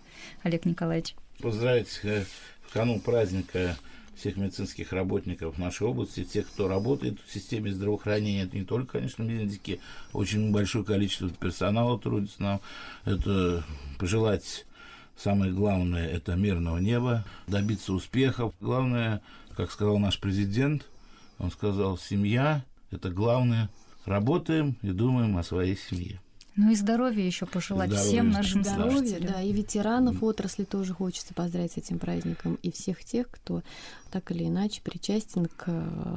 Олег 0.45 0.65
Николаевич. 0.65 1.15
Поздравить 1.43 2.01
э, 2.05 2.25
в 2.63 2.73
канун 2.73 3.01
праздника 3.01 3.77
всех 4.19 4.37
медицинских 4.37 4.93
работников 4.93 5.59
нашей 5.59 5.87
области, 5.87 6.25
тех, 6.25 6.47
кто 6.47 6.69
работает 6.69 7.19
в 7.27 7.33
системе 7.33 7.73
здравоохранения. 7.73 8.43
Это 8.43 8.57
не 8.57 8.65
только, 8.65 8.99
конечно, 8.99 9.23
медики, 9.23 9.81
очень 10.13 10.53
большое 10.53 10.85
количество 10.85 11.29
персонала 11.31 11.99
трудится 11.99 12.43
нам. 12.43 12.61
Это 13.05 13.65
пожелать 13.99 14.67
самое 15.17 15.53
главное– 15.53 16.09
это 16.11 16.35
мирного 16.37 16.79
неба, 16.79 17.25
добиться 17.47 17.93
успехов. 17.93 18.55
Главное, 18.61 19.23
как 19.57 19.71
сказал 19.71 19.99
наш 19.99 20.19
президент, 20.21 20.87
он 21.39 21.51
сказал, 21.51 21.99
семья– 21.99 22.65
это 22.91 23.11
главное. 23.11 23.71
Работаем 24.05 24.77
и 24.83 24.91
думаем 24.91 25.37
о 25.37 25.43
своей 25.43 25.77
семье. 25.77 26.21
Ну 26.59 26.73
и 26.73 26.75
здоровья 26.75 27.25
еще 27.25 27.47
пожелать 27.47 27.91
здоровья, 27.91 28.09
всем 28.09 28.31
нашим 28.31 28.65
здоровья, 28.65 28.99
слушателям. 28.99 29.33
Да, 29.33 29.43
и 29.43 29.53
ветеранов 29.53 30.25
отрасли 30.25 30.65
тоже 30.65 30.93
хочется 30.93 31.33
поздравить 31.33 31.73
с 31.73 31.77
этим 31.77 32.01
праздником, 32.01 32.59
и 32.65 32.73
всех 32.73 33.05
тех, 33.05 33.31
кто 33.31 33.63
так 34.11 34.33
или 34.33 34.49
иначе 34.49 34.83
причастен 34.83 35.47
к 35.47 35.69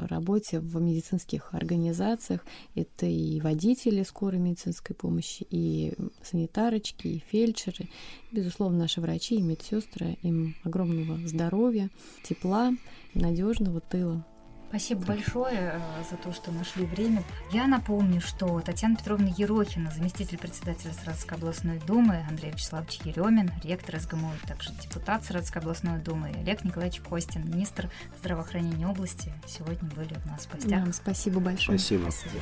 работе 0.09 0.59
в 0.59 0.81
медицинских 0.81 1.53
организациях. 1.53 2.43
Это 2.73 3.05
и 3.05 3.39
водители 3.39 4.01
скорой 4.01 4.39
медицинской 4.39 4.95
помощи, 4.95 5.45
и 5.51 5.93
санитарочки, 6.23 7.07
и 7.07 7.23
фельдшеры, 7.29 7.87
безусловно, 8.31 8.79
наши 8.79 8.99
врачи 8.99 9.35
и 9.35 9.43
медсестры. 9.43 10.17
Им 10.23 10.55
огромного 10.63 11.19
здоровья, 11.27 11.91
тепла, 12.23 12.73
надежного 13.13 13.79
тыла. 13.79 14.25
Спасибо 14.71 15.05
большое 15.05 15.73
э, 15.73 15.79
за 16.09 16.15
то, 16.15 16.31
что 16.31 16.49
нашли 16.53 16.85
время. 16.85 17.25
Я 17.51 17.67
напомню, 17.67 18.21
что 18.21 18.61
Татьяна 18.61 18.95
Петровна 18.95 19.27
Ерохина, 19.37 19.91
заместитель 19.91 20.37
председателя 20.37 20.93
Саратовской 20.93 21.37
областной 21.37 21.79
думы, 21.79 22.25
Андрей 22.29 22.51
Вячеславович 22.51 23.01
Еремин, 23.03 23.51
ректор 23.65 23.99
СГМУ, 23.99 24.31
также 24.47 24.69
депутат 24.81 25.25
Саратовской 25.25 25.61
областной 25.61 25.99
думы, 25.99 26.29
Олег 26.39 26.63
Николаевич 26.63 27.01
Костин, 27.01 27.51
министр 27.51 27.89
здравоохранения 28.17 28.87
области, 28.87 29.33
сегодня 29.45 29.89
были 29.89 30.15
у 30.23 30.29
нас 30.29 30.45
в 30.45 30.53
гостях. 30.53 30.85
Да, 30.85 30.93
спасибо 30.93 31.41
большое. 31.41 31.77
Спасибо. 31.77 32.09
спасибо. 32.09 32.39